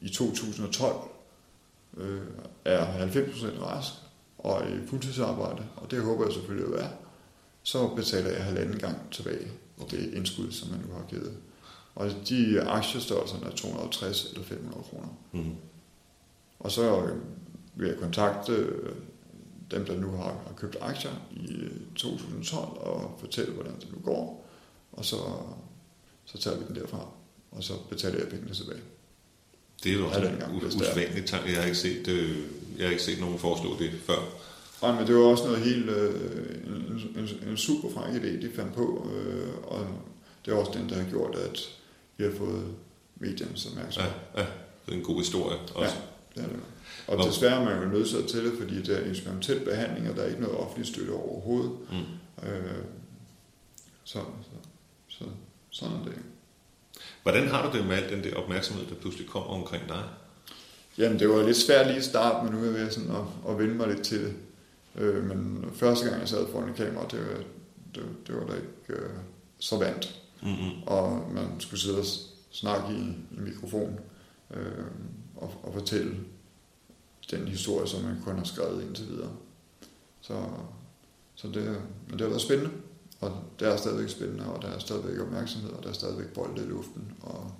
i 0.00 0.08
2012 0.08 0.94
øh, 1.96 2.20
er 2.64 3.06
90% 3.06 3.64
rask 3.64 3.92
og 4.38 4.70
i 4.70 4.86
fuldtidsarbejde, 4.86 5.66
og 5.76 5.90
det 5.90 6.02
håber 6.02 6.24
jeg 6.24 6.32
selvfølgelig 6.32 6.66
at 6.66 6.80
være, 6.80 6.90
så 7.62 7.88
betaler 7.96 8.30
jeg 8.30 8.44
halvanden 8.44 8.78
gang 8.78 8.96
tilbage 9.10 9.48
det 9.90 10.14
indskud, 10.14 10.50
som 10.50 10.70
man 10.70 10.80
nu 10.88 10.94
har 10.94 11.04
givet. 11.08 11.36
Og 11.94 12.10
de 12.28 12.62
aktiestørrelserne 12.62 13.46
er 13.46 13.50
260 13.50 14.30
eller 14.32 14.44
500 14.44 14.82
kroner. 14.82 15.08
Mm. 15.32 15.54
Og 16.60 16.70
så 16.70 17.02
øh, 17.02 17.16
vil 17.74 17.88
jeg 17.88 17.98
kontakte 17.98 18.52
øh, 18.52 18.94
dem, 19.70 19.84
der 19.84 20.00
nu 20.00 20.10
har, 20.10 20.36
købt 20.56 20.76
aktier 20.80 21.10
i 21.30 21.68
2012 21.94 22.62
øh, 22.62 22.88
og 22.88 23.16
fortælle, 23.20 23.52
hvordan 23.52 23.74
det 23.74 23.88
nu 23.92 23.98
går. 24.04 24.47
Og 24.98 25.04
så, 25.04 25.16
så 26.24 26.38
tager 26.38 26.58
vi 26.58 26.64
den 26.68 26.76
derfra, 26.76 27.08
og 27.50 27.64
så 27.64 27.72
betaler 27.90 28.18
jeg 28.18 28.28
pengene 28.28 28.54
tilbage. 28.54 28.80
Det 29.84 29.92
er 29.92 29.96
jo 29.96 30.06
også 30.06 30.20
en 30.20 30.66
usædvanlig 30.66 31.26
tanke. 31.26 31.48
Jeg 31.48 31.58
har 31.58 31.64
ikke 31.64 31.78
set, 31.78 32.08
øh, 32.08 32.38
jeg 32.78 32.84
har 32.84 32.90
ikke 32.90 33.02
set 33.02 33.20
nogen 33.20 33.38
foreslå 33.38 33.76
det 33.78 33.90
før. 34.06 34.18
Nej, 34.82 34.98
men 34.98 35.06
det 35.06 35.14
var 35.14 35.20
også 35.20 35.44
noget 35.44 35.60
helt, 35.60 35.90
øh, 35.90 36.14
en, 36.66 37.12
en, 37.16 37.48
en 37.48 37.56
super 37.56 37.90
fræk 37.90 38.14
idé, 38.14 38.46
de 38.46 38.50
fandt 38.54 38.74
på, 38.74 39.10
øh, 39.14 39.48
og 39.62 39.86
det 40.44 40.52
er 40.52 40.56
også 40.56 40.72
den, 40.74 40.88
der 40.88 40.94
har 40.94 41.10
gjort, 41.10 41.34
at 41.34 41.58
vi 42.16 42.24
har 42.24 42.32
fået 42.38 42.64
mediernes 43.16 43.66
opmærksomhed. 43.66 44.12
Ja, 44.36 44.40
ja, 44.40 44.46
det 44.86 44.92
er 44.92 44.98
en 44.98 45.04
god 45.04 45.18
historie 45.18 45.58
også. 45.74 45.96
Ja, 46.36 46.42
det 46.42 46.48
er 46.48 46.48
det. 46.48 46.60
Og 47.06 47.16
Hvor... 47.16 47.24
desværre 47.24 47.60
er 47.60 47.64
man 47.64 47.82
jo 47.82 47.98
nødt 47.98 48.28
til 48.28 48.44
det, 48.44 48.52
fordi 48.58 48.82
det 48.82 49.06
er 49.06 49.10
eksperimentel 49.10 49.60
behandling, 49.60 50.10
og 50.10 50.16
der 50.16 50.22
er 50.22 50.28
ikke 50.28 50.40
noget 50.40 50.56
offentlig 50.56 50.86
støtte 50.86 51.10
overhovedet. 51.10 51.70
Mm. 51.90 52.48
Øh, 52.48 52.84
så, 54.04 54.18
så, 54.18 54.50
så, 55.18 55.24
sådan 55.70 55.96
er 55.96 56.04
det. 56.04 56.18
Hvordan 57.22 57.48
har 57.48 57.70
du 57.70 57.78
det 57.78 57.86
med 57.86 57.96
al 57.96 58.10
den 58.10 58.24
der 58.24 58.34
opmærksomhed, 58.34 58.86
der 58.86 58.94
pludselig 58.94 59.28
kommer 59.28 59.48
omkring 59.48 59.88
dig? 59.88 60.04
Jamen, 60.98 61.18
det 61.18 61.28
var 61.28 61.46
lidt 61.46 61.56
svært 61.56 61.86
lige 61.86 61.96
at 61.96 62.04
starte, 62.04 62.44
men 62.44 62.54
nu 62.54 62.60
er 62.60 62.64
jeg 62.64 62.74
ved 62.74 62.90
sådan 62.90 63.10
at, 63.10 63.50
at 63.50 63.58
vende 63.58 63.74
mig 63.74 63.88
lidt 63.88 64.02
til 64.02 64.20
det. 64.20 64.34
Øh, 64.96 65.24
men 65.24 65.70
første 65.74 66.08
gang, 66.08 66.20
jeg 66.20 66.28
sad 66.28 66.46
foran 66.52 66.68
en 66.68 66.74
kamera, 66.74 67.06
det 67.10 67.20
var, 67.20 67.42
det, 67.94 68.04
det 68.26 68.34
var 68.34 68.46
da 68.46 68.54
ikke 68.54 69.02
øh, 69.02 69.10
så 69.58 69.78
vant. 69.78 70.20
Mm-hmm. 70.42 70.82
Og 70.86 71.30
man 71.32 71.60
skulle 71.60 71.80
sidde 71.80 71.98
og 71.98 72.04
snakke 72.50 72.92
i, 72.92 73.00
i 73.36 73.40
mikrofon 73.40 74.00
øh, 74.54 74.84
og, 75.36 75.54
og 75.62 75.72
fortælle 75.72 76.16
den 77.30 77.48
historie, 77.48 77.88
som 77.88 78.02
man 78.02 78.22
kun 78.24 78.38
har 78.38 78.44
skrevet 78.44 78.82
indtil 78.82 79.08
videre. 79.08 79.32
Så, 80.20 80.34
så 81.34 81.48
det, 81.48 81.82
men 82.06 82.12
det 82.12 82.20
har 82.20 82.28
været 82.28 82.40
spændende, 82.40 82.70
og 83.20 83.32
det 83.60 83.68
er 83.68 83.76
stadigvæk 83.76 84.08
spændende, 84.08 84.52
og 84.52 84.62
der 84.62 84.68
er 84.68 84.78
stadigvæk 84.78 85.20
opmærksomhed, 85.20 85.70
og 85.70 85.82
der 85.82 85.88
er 85.88 85.92
stadigvæk 85.92 86.26
bolde 86.26 86.62
i 86.62 86.66
luften, 86.66 87.12
og 87.20 87.52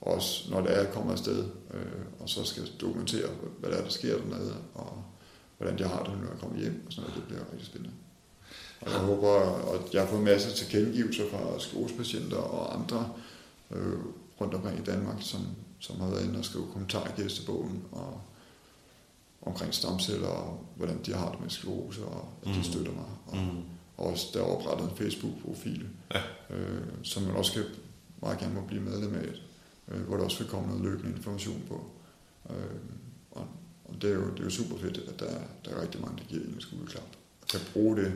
også 0.00 0.50
når 0.50 0.60
det 0.60 0.78
er, 0.78 0.92
kommer 0.92 1.12
afsted, 1.12 1.44
øh, 1.74 2.02
og 2.20 2.28
så 2.28 2.44
skal 2.44 2.70
dokumentere, 2.80 3.28
hvad 3.58 3.70
der 3.70 3.76
er, 3.76 3.82
der 3.82 3.90
sker 3.90 4.18
dernede, 4.18 4.56
og 4.74 5.02
hvordan 5.58 5.78
jeg 5.78 5.88
har 5.88 6.02
det, 6.02 6.12
når 6.20 6.30
jeg 6.30 6.38
kommer 6.40 6.58
hjem, 6.58 6.82
og 6.86 6.92
sådan 6.92 7.10
noget, 7.10 7.16
det 7.16 7.28
bliver 7.28 7.52
rigtig 7.52 7.66
spændende. 7.66 7.94
Og 8.80 8.90
jeg 8.90 8.98
håber, 8.98 9.30
at 9.74 9.94
jeg 9.94 10.02
har 10.02 10.08
fået 10.08 10.22
masser 10.22 10.50
af 10.50 10.56
tilkendegivelser 10.56 11.24
fra 11.30 11.58
skålspatienter 11.58 12.36
og 12.36 12.74
andre 12.74 13.12
øh, 13.70 13.98
rundt 14.40 14.54
omkring 14.54 14.78
i 14.78 14.84
Danmark, 14.84 15.16
som, 15.20 15.40
som 15.78 16.00
har 16.00 16.08
været 16.10 16.24
inde 16.24 16.38
og 16.38 16.44
skrive 16.44 16.66
kommentarer 16.72 17.08
i 17.08 17.22
gæstebogen, 17.22 17.84
og 17.92 18.20
omkring 19.42 19.74
stamceller, 19.74 20.28
og 20.28 20.66
hvordan 20.76 21.00
de 21.06 21.14
har 21.14 21.30
det 21.30 21.40
med 21.40 21.50
sklerose, 21.50 22.04
og 22.04 22.28
at 22.42 22.48
de 22.48 22.58
mm. 22.58 22.64
støtter 22.64 22.92
mig. 22.92 23.06
Og, 23.26 23.36
mm. 23.36 23.62
Og 23.98 24.06
også 24.06 24.26
der 24.34 24.40
er 24.40 24.44
oprettet 24.44 24.90
en 24.90 24.96
Facebook-profil, 24.96 25.88
ja. 26.14 26.20
øh, 26.56 26.82
som 27.02 27.22
man 27.22 27.36
også 27.36 27.52
kan 27.52 27.64
meget 28.22 28.38
gerne 28.38 28.54
må 28.54 28.60
blive 28.66 28.82
medlem 28.82 29.14
af, 29.14 29.28
øh, 29.88 30.00
hvor 30.00 30.16
der 30.16 30.24
også 30.24 30.38
vil 30.38 30.48
komme 30.48 30.68
noget 30.68 30.84
løbende 30.84 31.16
information 31.16 31.62
på. 31.68 31.90
Øh, 32.50 32.80
og, 33.30 33.46
og 33.84 34.02
det 34.02 34.10
er 34.10 34.14
jo, 34.14 34.30
det 34.30 34.40
er 34.40 34.44
jo 34.44 34.50
super 34.50 34.78
fedt, 34.78 34.98
at 35.08 35.20
der, 35.20 35.30
der 35.64 35.70
er 35.76 35.82
rigtig 35.82 36.00
mange, 36.00 36.16
der 36.18 36.24
giver 36.24 36.42
en 36.42 36.60
skulderklap. 36.60 37.08
Og 37.42 37.48
kan 37.48 37.60
bruge 37.72 37.96
det, 37.96 38.12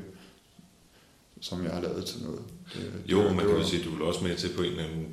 som 1.41 1.65
jeg 1.65 1.73
har 1.73 1.81
lavet 1.81 2.05
til 2.05 2.23
noget. 2.23 2.43
Det, 2.75 2.93
jo, 3.07 3.23
det, 3.23 3.37
man 3.37 3.47
kan 3.47 3.55
jo 3.57 3.65
sige, 3.65 3.81
at 3.81 3.87
du 3.87 4.05
er 4.05 4.09
også 4.09 4.25
med 4.25 4.37
til 4.37 4.51
på 4.57 4.63
en 4.63 4.71
eller 4.71 4.85
anden, 4.85 5.07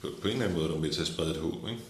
på, 0.00 0.08
på 0.22 0.28
en 0.28 0.32
eller 0.32 0.44
anden 0.44 0.58
måde, 0.58 0.68
du 0.68 0.74
er 0.74 0.80
med 0.80 0.90
til 0.90 1.00
at 1.00 1.06
sprede 1.06 1.30
et 1.30 1.36
håb, 1.36 1.68
ikke? 1.68 1.82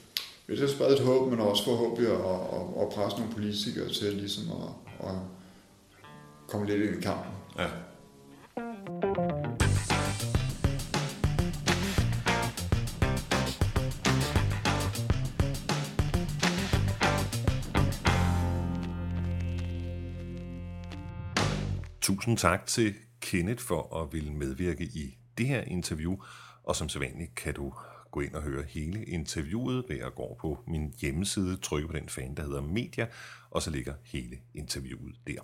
Vi 0.46 0.52
er 0.52 0.56
til 0.56 0.64
at 0.64 0.70
sprede 0.70 0.96
et 0.96 1.04
håb, 1.04 1.30
men 1.30 1.40
også 1.40 1.64
forhåbentlig 1.64 2.12
at, 2.12 2.20
at, 2.20 2.82
at 2.82 2.88
presse 2.94 3.18
nogle 3.18 3.34
politikere 3.34 3.88
til 3.88 4.12
ligesom 4.12 4.44
at, 4.50 5.08
at 5.08 5.14
komme 6.48 6.66
lidt 6.66 6.82
ind 6.82 6.98
i 6.98 7.00
kampen. 7.00 7.32
Ja. 7.58 7.66
Tusind 8.88 9.02
tak 22.38 22.66
til 22.66 22.94
Kenneth 23.20 23.64
for 23.64 24.02
at 24.02 24.12
ville 24.12 24.32
medvirke 24.32 24.84
i 24.84 25.18
det 25.38 25.46
her 25.46 25.60
interview, 25.60 26.16
og 26.62 26.76
som 26.76 26.88
sædvanligt 26.88 27.34
kan 27.34 27.54
du 27.54 27.72
gå 28.10 28.20
ind 28.20 28.34
og 28.34 28.42
høre 28.42 28.64
hele 28.68 29.04
interviewet 29.04 29.84
ved 29.88 29.98
at 29.98 30.14
gå 30.14 30.36
på 30.40 30.58
min 30.66 30.94
hjemmeside, 31.00 31.56
trykke 31.56 31.88
på 31.88 31.92
den 31.92 32.08
fan, 32.08 32.34
der 32.34 32.42
hedder 32.42 32.60
Media, 32.62 33.06
og 33.50 33.62
så 33.62 33.70
ligger 33.70 33.94
hele 34.04 34.38
interviewet 34.54 35.14
der. 35.26 35.40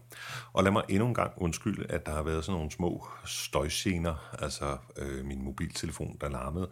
Og 0.52 0.64
lad 0.64 0.72
mig 0.72 0.82
endnu 0.88 1.06
en 1.06 1.14
gang 1.14 1.32
undskylde, 1.36 1.86
at 1.86 2.06
der 2.06 2.12
har 2.12 2.22
været 2.22 2.44
sådan 2.44 2.56
nogle 2.56 2.70
små 2.70 3.06
støjscener, 3.24 4.36
altså 4.38 4.76
øh, 4.98 5.24
min 5.24 5.44
mobiltelefon, 5.44 6.16
der 6.20 6.28
larmede, 6.28 6.70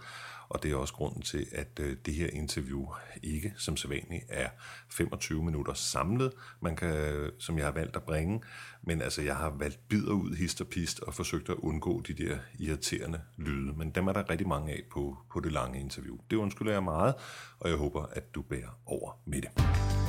og 0.53 0.63
det 0.63 0.73
er 0.73 0.77
også 0.77 0.95
grunden 0.95 1.23
til, 1.23 1.47
at 1.53 1.81
øh, 1.81 1.97
det 2.07 2.15
her 2.15 2.27
interview 2.33 2.87
ikke 3.23 3.55
som 3.57 3.77
sædvanligt 3.77 4.25
er 4.29 4.49
25 4.91 5.45
minutter 5.45 5.75
samlet, 5.75 6.33
man 6.61 6.77
kan, 6.77 7.31
som 7.39 7.59
jeg 7.59 7.67
har 7.67 7.73
valgt 7.73 7.97
at 7.97 8.03
bringe, 8.03 8.41
men 8.83 9.03
altså 9.03 9.23
jeg 9.23 9.37
har 9.37 9.51
valgt 9.51 9.89
bidder 9.89 10.13
ud 10.13 10.37
hist 10.37 10.61
og 10.61 10.67
pist 10.67 11.01
og 11.01 11.15
forsøgt 11.15 11.49
at 11.49 11.57
undgå 11.57 12.01
de 12.01 12.15
der 12.15 12.39
irriterende 12.59 13.21
lyde, 13.37 13.73
men 13.73 13.91
dem 13.91 14.07
er 14.09 14.13
der 14.13 14.31
rigtig 14.31 14.49
mange 14.49 14.73
af 14.73 14.81
på, 14.91 15.19
på 15.33 15.41
det 15.41 15.53
lange 15.53 15.81
interview. 15.81 16.17
Det 16.31 16.37
undskylder 16.37 16.73
jeg 16.73 16.83
meget, 16.83 17.15
og 17.61 17.69
jeg 17.69 17.77
håber, 17.77 18.03
at 18.03 18.35
du 18.35 18.43
bærer 18.43 18.79
over 18.87 19.19
med 19.25 19.43
det. 19.43 20.02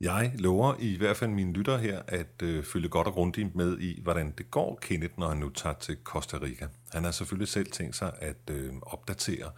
Jeg 0.00 0.32
lover 0.34 0.74
i 0.78 0.96
hvert 0.96 1.16
fald 1.16 1.30
mine 1.30 1.52
lytter 1.52 1.78
her 1.78 2.02
at 2.08 2.42
øh, 2.42 2.64
følge 2.64 2.88
godt 2.88 3.06
og 3.06 3.12
grundigt 3.12 3.54
med 3.54 3.78
i, 3.78 4.00
hvordan 4.02 4.34
det 4.38 4.50
går 4.50 4.78
Kenneth, 4.82 5.18
når 5.18 5.28
han 5.28 5.38
nu 5.38 5.48
tager 5.48 5.74
til 5.74 5.96
Costa 6.04 6.36
Rica. 6.36 6.68
Han 6.92 7.04
har 7.04 7.10
selvfølgelig 7.10 7.48
selv 7.48 7.66
tænkt 7.66 7.96
sig 7.96 8.12
at 8.18 8.50
øh, 8.50 8.72
opdatere 8.82 9.50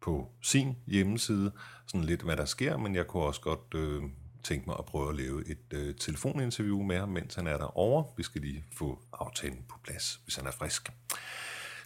på 0.00 0.30
sin 0.42 0.76
hjemmeside, 0.86 1.52
sådan 1.86 2.04
lidt 2.04 2.22
hvad 2.22 2.36
der 2.36 2.44
sker, 2.44 2.76
men 2.76 2.94
jeg 2.94 3.06
kunne 3.06 3.22
også 3.22 3.40
godt 3.40 3.74
øh, 3.74 4.02
tænke 4.42 4.66
mig 4.66 4.76
at 4.78 4.84
prøve 4.84 5.08
at 5.08 5.16
lave 5.16 5.50
et 5.50 5.72
øh, 5.72 5.94
telefoninterview 5.94 6.82
med 6.82 6.98
ham, 6.98 7.08
mens 7.08 7.34
han 7.34 7.46
er 7.46 7.56
derovre. 7.56 8.04
Vi 8.16 8.22
skal 8.22 8.40
lige 8.40 8.64
få 8.72 8.98
aftalen 9.12 9.64
på 9.68 9.78
plads, 9.84 10.20
hvis 10.24 10.36
han 10.36 10.46
er 10.46 10.50
frisk. 10.50 10.90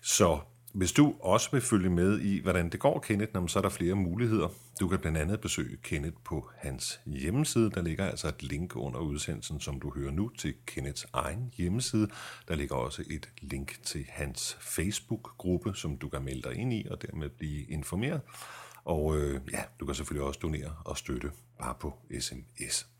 Så 0.03 0.38
hvis 0.74 0.92
du 0.92 1.14
også 1.20 1.50
vil 1.52 1.60
følge 1.60 1.90
med 1.90 2.20
i, 2.20 2.40
hvordan 2.40 2.68
det 2.68 2.80
går 2.80 2.98
Kenneth, 2.98 3.32
så 3.46 3.58
er 3.58 3.62
der 3.62 3.68
flere 3.68 3.94
muligheder. 3.94 4.48
Du 4.80 4.88
kan 4.88 4.98
blandt 4.98 5.18
andet 5.18 5.40
besøge 5.40 5.76
Kenneth 5.82 6.16
på 6.24 6.50
hans 6.56 7.00
hjemmeside. 7.06 7.70
Der 7.70 7.82
ligger 7.82 8.06
altså 8.06 8.28
et 8.28 8.42
link 8.42 8.76
under 8.76 9.00
udsendelsen, 9.00 9.60
som 9.60 9.80
du 9.80 9.92
hører 9.96 10.10
nu, 10.10 10.28
til 10.28 10.54
Kenneths 10.66 11.06
egen 11.12 11.52
hjemmeside. 11.56 12.08
Der 12.48 12.54
ligger 12.54 12.76
også 12.76 13.04
et 13.10 13.28
link 13.42 13.82
til 13.82 14.06
hans 14.08 14.56
Facebook-gruppe, 14.60 15.74
som 15.74 15.96
du 15.96 16.08
kan 16.08 16.22
melde 16.22 16.42
dig 16.42 16.56
ind 16.56 16.72
i 16.72 16.87
og 16.90 17.02
dermed 17.02 17.28
blive 17.28 17.64
informeret. 17.64 18.20
Og 18.84 19.16
øh, 19.16 19.40
ja, 19.52 19.62
du 19.80 19.87
kan 19.87 19.94
selvfølgelig 19.94 20.26
også 20.26 20.40
donere 20.42 20.76
og 20.84 20.98
støtte 20.98 21.30
bare 21.58 21.74
på 21.80 21.98
sms. 22.20 22.93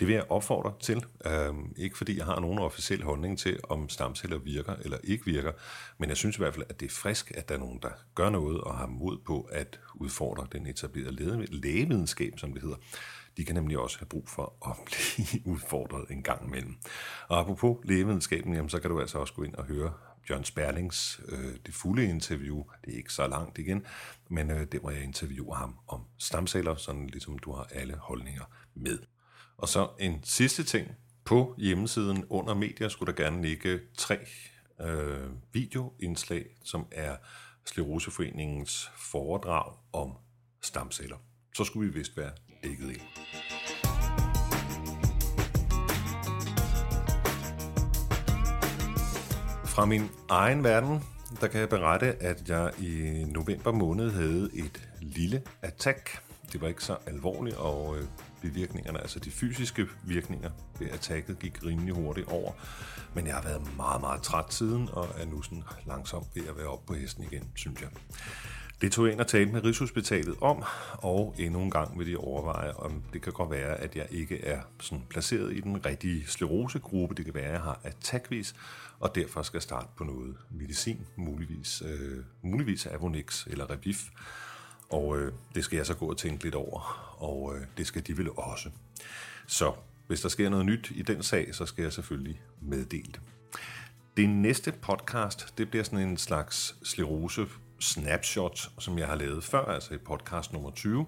Det 0.00 0.08
vil 0.08 0.14
jeg 0.14 0.30
opfordre 0.30 0.72
til. 0.80 1.04
Øhm, 1.26 1.74
ikke 1.76 1.96
fordi 1.96 2.18
jeg 2.18 2.24
har 2.24 2.40
nogen 2.40 2.58
officiel 2.58 3.02
holdning 3.02 3.38
til, 3.38 3.60
om 3.68 3.88
stamceller 3.88 4.38
virker 4.38 4.74
eller 4.84 4.98
ikke 5.04 5.24
virker, 5.24 5.52
men 5.98 6.08
jeg 6.08 6.16
synes 6.16 6.36
i 6.36 6.38
hvert 6.38 6.54
fald, 6.54 6.66
at 6.68 6.80
det 6.80 6.86
er 6.86 6.90
frisk, 6.90 7.32
at 7.34 7.48
der 7.48 7.54
er 7.54 7.58
nogen, 7.58 7.78
der 7.82 7.90
gør 8.14 8.30
noget 8.30 8.60
og 8.60 8.78
har 8.78 8.86
mod 8.86 9.18
på 9.18 9.48
at 9.52 9.80
udfordre 9.94 10.46
den 10.52 10.66
etablerede 10.66 11.46
lægevidenskab, 11.50 12.38
som 12.38 12.52
det 12.52 12.62
hedder. 12.62 12.76
De 13.36 13.44
kan 13.44 13.54
nemlig 13.54 13.78
også 13.78 13.98
have 13.98 14.06
brug 14.06 14.28
for 14.28 14.54
at 14.66 14.76
blive 14.88 15.46
udfordret 15.54 16.10
en 16.10 16.22
gang 16.22 16.46
imellem. 16.46 16.76
Og 17.28 17.40
apropos 17.40 17.76
lægevidenskaben, 17.84 18.54
jamen, 18.54 18.70
så 18.70 18.80
kan 18.80 18.90
du 18.90 19.00
altså 19.00 19.18
også 19.18 19.34
gå 19.34 19.42
ind 19.42 19.54
og 19.54 19.64
høre 19.64 19.92
John 20.30 20.44
Sperlings 20.44 21.20
øh, 21.28 21.54
det 21.66 21.74
fulde 21.74 22.04
interview. 22.04 22.64
Det 22.84 22.92
er 22.92 22.96
ikke 22.96 23.12
så 23.12 23.26
langt 23.26 23.58
igen, 23.58 23.86
men 24.28 24.50
øh, 24.50 24.66
det 24.72 24.82
var 24.82 24.90
jeg 24.90 25.02
interviewer 25.02 25.54
ham 25.54 25.78
om 25.88 26.04
stamceller, 26.18 26.74
sådan 26.74 27.06
ligesom 27.06 27.38
du 27.38 27.52
har 27.52 27.68
alle 27.72 27.96
holdninger 27.96 28.44
med. 28.74 28.98
Og 29.58 29.68
så 29.68 29.88
en 30.00 30.20
sidste 30.24 30.64
ting. 30.64 30.88
På 31.24 31.54
hjemmesiden 31.58 32.24
under 32.30 32.54
medier 32.54 32.88
skulle 32.88 33.12
der 33.12 33.24
gerne 33.24 33.42
ligge 33.42 33.80
tre 33.96 34.18
øh, 34.80 35.30
videoindslag, 35.52 36.46
som 36.64 36.86
er 36.92 37.16
Skleroseforeningens 37.64 38.90
foredrag 38.96 39.72
om 39.92 40.12
stamceller. 40.62 41.16
Så 41.56 41.64
skulle 41.64 41.92
vi 41.92 41.98
vist 41.98 42.16
være 42.16 42.30
dækket 42.62 42.90
ind. 42.90 43.00
Fra 49.64 49.84
min 49.84 50.02
egen 50.28 50.64
verden, 50.64 51.00
der 51.40 51.48
kan 51.48 51.60
jeg 51.60 51.68
berette, 51.68 52.06
at 52.22 52.48
jeg 52.48 52.72
i 52.78 53.24
november 53.24 53.72
måned 53.72 54.10
havde 54.10 54.50
et 54.54 54.88
lille 55.00 55.42
attack. 55.62 56.22
Det 56.52 56.60
var 56.60 56.68
ikke 56.68 56.84
så 56.84 56.96
alvorligt, 57.06 57.56
og 57.56 57.98
øh, 57.98 58.04
bivirkningerne, 58.44 59.00
altså 59.00 59.18
de 59.18 59.30
fysiske 59.30 59.86
virkninger 60.02 60.50
ved 60.78 60.90
attacket, 60.90 61.38
gik 61.38 61.64
rimelig 61.64 61.94
hurtigt 61.94 62.28
over. 62.28 62.52
Men 63.14 63.26
jeg 63.26 63.34
har 63.34 63.42
været 63.42 63.76
meget, 63.76 64.00
meget 64.00 64.22
træt 64.22 64.54
siden, 64.54 64.88
og 64.92 65.08
er 65.18 65.26
nu 65.26 65.42
sådan 65.42 65.64
langsomt 65.86 66.26
ved 66.34 66.42
at 66.48 66.56
være 66.56 66.66
oppe 66.66 66.86
på 66.86 66.94
hesten 66.94 67.24
igen, 67.24 67.44
synes 67.54 67.80
jeg. 67.80 67.88
Det 68.80 68.92
tog 68.92 69.04
jeg 69.04 69.12
ind 69.12 69.20
og 69.20 69.26
talte 69.26 69.52
med 69.52 69.64
Rigshospitalet 69.64 70.36
om, 70.40 70.62
og 70.92 71.34
endnu 71.38 71.62
en 71.62 71.70
gang 71.70 71.98
vil 71.98 72.06
de 72.06 72.16
overveje, 72.16 72.72
om 72.72 73.02
det 73.12 73.22
kan 73.22 73.32
godt 73.32 73.50
være, 73.50 73.76
at 73.76 73.96
jeg 73.96 74.06
ikke 74.10 74.44
er 74.44 74.60
sådan 74.80 75.04
placeret 75.10 75.52
i 75.52 75.60
den 75.60 75.86
rigtige 75.86 76.26
sklerosegruppe. 76.26 77.14
Det 77.14 77.24
kan 77.24 77.34
være, 77.34 77.44
at 77.44 77.52
jeg 77.52 77.60
har 77.60 77.80
attackvis, 77.84 78.54
og 79.00 79.14
derfor 79.14 79.42
skal 79.42 79.60
starte 79.60 79.88
på 79.96 80.04
noget 80.04 80.36
medicin, 80.50 81.06
muligvis, 81.16 81.82
øh, 81.86 82.24
muligvis 82.42 82.86
Avonix 82.86 83.46
eller 83.46 83.70
Revif. 83.70 84.08
Og 84.90 85.18
øh, 85.18 85.32
det 85.54 85.64
skal 85.64 85.76
jeg 85.76 85.86
så 85.86 85.94
gå 85.94 86.06
og 86.06 86.16
tænke 86.16 86.44
lidt 86.44 86.54
over, 86.54 87.14
og 87.18 87.56
øh, 87.56 87.66
det 87.76 87.86
skal 87.86 88.06
de 88.06 88.18
vel 88.18 88.28
også. 88.36 88.70
Så 89.46 89.72
hvis 90.06 90.20
der 90.20 90.28
sker 90.28 90.48
noget 90.48 90.66
nyt 90.66 90.92
i 90.94 91.02
den 91.02 91.22
sag, 91.22 91.54
så 91.54 91.66
skal 91.66 91.82
jeg 91.82 91.92
selvfølgelig 91.92 92.42
meddele 92.60 93.12
det. 93.12 93.20
Det 94.16 94.28
næste 94.28 94.72
podcast, 94.72 95.58
det 95.58 95.70
bliver 95.70 95.84
sådan 95.84 96.08
en 96.08 96.16
slags 96.16 96.76
slerose 96.82 97.46
snapshot, 97.80 98.70
som 98.78 98.98
jeg 98.98 99.06
har 99.06 99.14
lavet 99.16 99.44
før, 99.44 99.64
altså 99.64 99.94
i 99.94 99.98
podcast 99.98 100.52
nummer 100.52 100.70
20. 100.70 101.06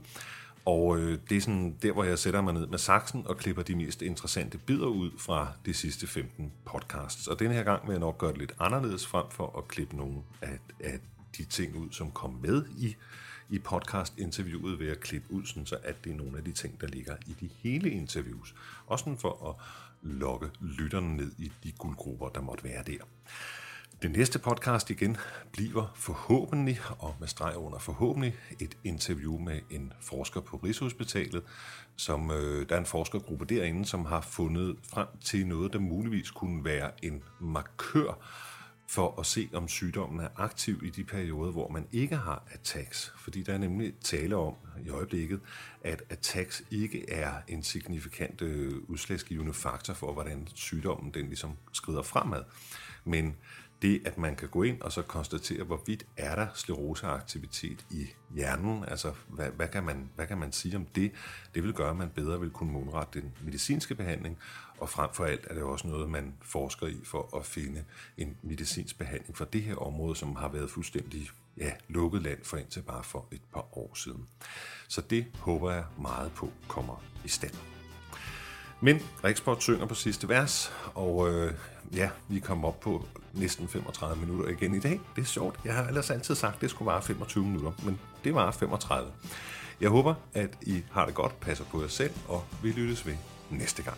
Og 0.64 0.98
øh, 0.98 1.18
det 1.28 1.36
er 1.36 1.40
sådan 1.40 1.76
der, 1.82 1.92
hvor 1.92 2.04
jeg 2.04 2.18
sætter 2.18 2.40
mig 2.40 2.54
ned 2.54 2.66
med 2.66 2.78
saksen 2.78 3.26
og 3.26 3.36
klipper 3.36 3.62
de 3.62 3.74
mest 3.74 4.02
interessante 4.02 4.58
bidder 4.58 4.86
ud 4.86 5.10
fra 5.18 5.52
de 5.66 5.74
sidste 5.74 6.06
15 6.06 6.52
podcasts. 6.64 7.26
Og 7.26 7.38
denne 7.38 7.54
her 7.54 7.62
gang 7.62 7.86
vil 7.86 7.92
jeg 7.92 8.00
nok 8.00 8.18
gøre 8.18 8.30
det 8.30 8.38
lidt 8.38 8.54
anderledes 8.60 9.06
frem 9.06 9.24
for 9.30 9.58
at 9.58 9.68
klippe 9.68 9.96
nogle 9.96 10.16
af, 10.42 10.58
af 10.80 10.98
de 11.36 11.44
ting 11.44 11.76
ud, 11.76 11.88
som 11.90 12.10
kom 12.10 12.38
med 12.42 12.64
i, 12.78 12.96
i 13.50 13.58
podcast-interviewet, 13.58 14.78
ved 14.78 14.88
at 14.88 15.00
klippe 15.00 15.32
ud, 15.32 15.44
sådan 15.44 15.66
så 15.66 15.76
at 15.82 16.04
det 16.04 16.12
er 16.12 16.16
nogle 16.16 16.38
af 16.38 16.44
de 16.44 16.52
ting, 16.52 16.80
der 16.80 16.86
ligger 16.86 17.16
i 17.26 17.36
de 17.40 17.48
hele 17.62 17.90
interviews. 17.90 18.54
Også 18.86 19.16
for 19.18 19.48
at 19.48 19.54
lokke 20.02 20.50
lytterne 20.60 21.16
ned 21.16 21.32
i 21.38 21.52
de 21.64 21.72
guldgrupper, 21.72 22.28
der 22.28 22.40
måtte 22.40 22.64
være 22.64 22.82
der. 22.86 22.98
Det 24.02 24.10
næste 24.10 24.38
podcast 24.38 24.90
igen 24.90 25.16
bliver 25.52 25.92
forhåbentlig, 25.94 26.80
og 26.98 27.16
med 27.20 27.28
streg 27.28 27.56
under 27.56 27.78
forhåbentlig, 27.78 28.34
et 28.60 28.76
interview 28.84 29.38
med 29.38 29.60
en 29.70 29.92
forsker 30.00 30.40
på 30.40 30.56
Rigshospitalet, 30.56 31.42
som 31.96 32.30
øh, 32.30 32.68
der 32.68 32.74
er 32.74 32.78
en 32.80 32.86
forskergruppe 32.86 33.44
derinde, 33.44 33.86
som 33.86 34.04
har 34.04 34.20
fundet 34.20 34.76
frem 34.90 35.06
til 35.20 35.46
noget, 35.46 35.72
der 35.72 35.78
muligvis 35.78 36.30
kunne 36.30 36.64
være 36.64 36.90
en 37.02 37.22
markør 37.40 38.18
for 38.88 39.20
at 39.20 39.26
se, 39.26 39.48
om 39.52 39.68
sygdommen 39.68 40.20
er 40.20 40.28
aktiv 40.36 40.82
i 40.84 40.90
de 40.90 41.04
perioder, 41.04 41.52
hvor 41.52 41.68
man 41.68 41.86
ikke 41.92 42.16
har 42.16 42.42
attacks. 42.50 43.14
Fordi 43.18 43.42
der 43.42 43.54
er 43.54 43.58
nemlig 43.58 43.94
tale 44.00 44.36
om 44.36 44.54
i 44.84 44.88
øjeblikket, 44.88 45.40
at 45.82 46.02
attacks 46.10 46.62
ikke 46.70 47.10
er 47.10 47.32
en 47.48 47.62
signifikant 47.62 48.42
øh, 48.42 48.72
udslagsgivende 48.88 49.52
faktor 49.52 49.94
for, 49.94 50.12
hvordan 50.12 50.48
sygdommen 50.54 51.14
den 51.14 51.26
ligesom 51.26 51.56
skrider 51.72 52.02
fremad. 52.02 52.42
Men 53.04 53.36
det, 53.82 54.02
at 54.04 54.18
man 54.18 54.36
kan 54.36 54.48
gå 54.48 54.62
ind 54.62 54.80
og 54.80 54.92
så 54.92 55.02
konstatere, 55.02 55.64
hvorvidt 55.64 56.06
er 56.16 56.34
der 56.34 56.46
skleroseaktivitet 56.54 57.86
i 57.90 58.06
hjernen, 58.34 58.84
altså 58.88 59.12
hvad, 59.28 59.50
hvad, 59.50 59.68
kan 59.68 59.84
man, 59.84 60.10
hvad 60.14 60.26
kan 60.26 60.38
man 60.38 60.52
sige 60.52 60.76
om 60.76 60.86
det, 60.86 61.12
det 61.54 61.62
vil 61.62 61.72
gøre, 61.72 61.90
at 61.90 61.96
man 61.96 62.10
bedre 62.10 62.40
vil 62.40 62.50
kunne 62.50 62.72
målrette 62.72 63.20
den 63.20 63.32
medicinske 63.44 63.94
behandling, 63.94 64.38
og 64.78 64.88
frem 64.88 65.10
for 65.12 65.24
alt 65.24 65.46
er 65.50 65.54
det 65.54 65.62
også 65.62 65.88
noget, 65.88 66.10
man 66.10 66.34
forsker 66.42 66.86
i 66.86 66.96
for 67.04 67.36
at 67.36 67.46
finde 67.46 67.84
en 68.18 68.36
medicinsk 68.42 68.98
behandling 68.98 69.36
for 69.36 69.44
det 69.44 69.62
her 69.62 69.76
område, 69.76 70.16
som 70.16 70.36
har 70.36 70.48
været 70.48 70.70
fuldstændig 70.70 71.28
ja, 71.58 71.72
lukket 71.88 72.22
land 72.22 72.38
for 72.44 72.56
indtil 72.56 72.82
bare 72.82 73.04
for 73.04 73.26
et 73.32 73.40
par 73.52 73.78
år 73.78 73.94
siden. 73.94 74.26
Så 74.88 75.00
det 75.00 75.26
håber 75.38 75.72
jeg 75.72 75.84
meget 75.98 76.32
på 76.32 76.50
kommer 76.68 77.02
i 77.24 77.28
stand. 77.28 77.54
Men 78.80 79.02
Riksport 79.24 79.62
synger 79.62 79.86
på 79.86 79.94
sidste 79.94 80.28
vers, 80.28 80.72
og 80.94 81.30
øh, 81.30 81.54
ja, 81.92 82.10
vi 82.28 82.40
kommer 82.40 82.68
op 82.68 82.80
på 82.80 83.06
næsten 83.32 83.68
35 83.68 84.26
minutter 84.26 84.50
igen 84.50 84.74
i 84.74 84.80
dag. 84.80 85.00
Det 85.16 85.22
er 85.22 85.26
sjovt. 85.26 85.60
Jeg 85.64 85.74
har 85.74 85.84
ellers 85.86 86.10
altid 86.10 86.34
sagt, 86.34 86.54
at 86.54 86.60
det 86.60 86.70
skulle 86.70 86.86
vare 86.86 87.02
25 87.02 87.44
minutter, 87.44 87.72
men 87.84 88.00
det 88.24 88.34
var 88.34 88.50
35. 88.50 89.12
Jeg 89.80 89.90
håber, 89.90 90.14
at 90.34 90.58
I 90.62 90.82
har 90.90 91.06
det 91.06 91.14
godt, 91.14 91.40
passer 91.40 91.64
på 91.64 91.82
jer 91.82 91.88
selv, 91.88 92.14
og 92.28 92.44
vi 92.62 92.70
lyttes 92.70 93.06
ved 93.06 93.14
næste 93.50 93.82
gang. 93.82 93.96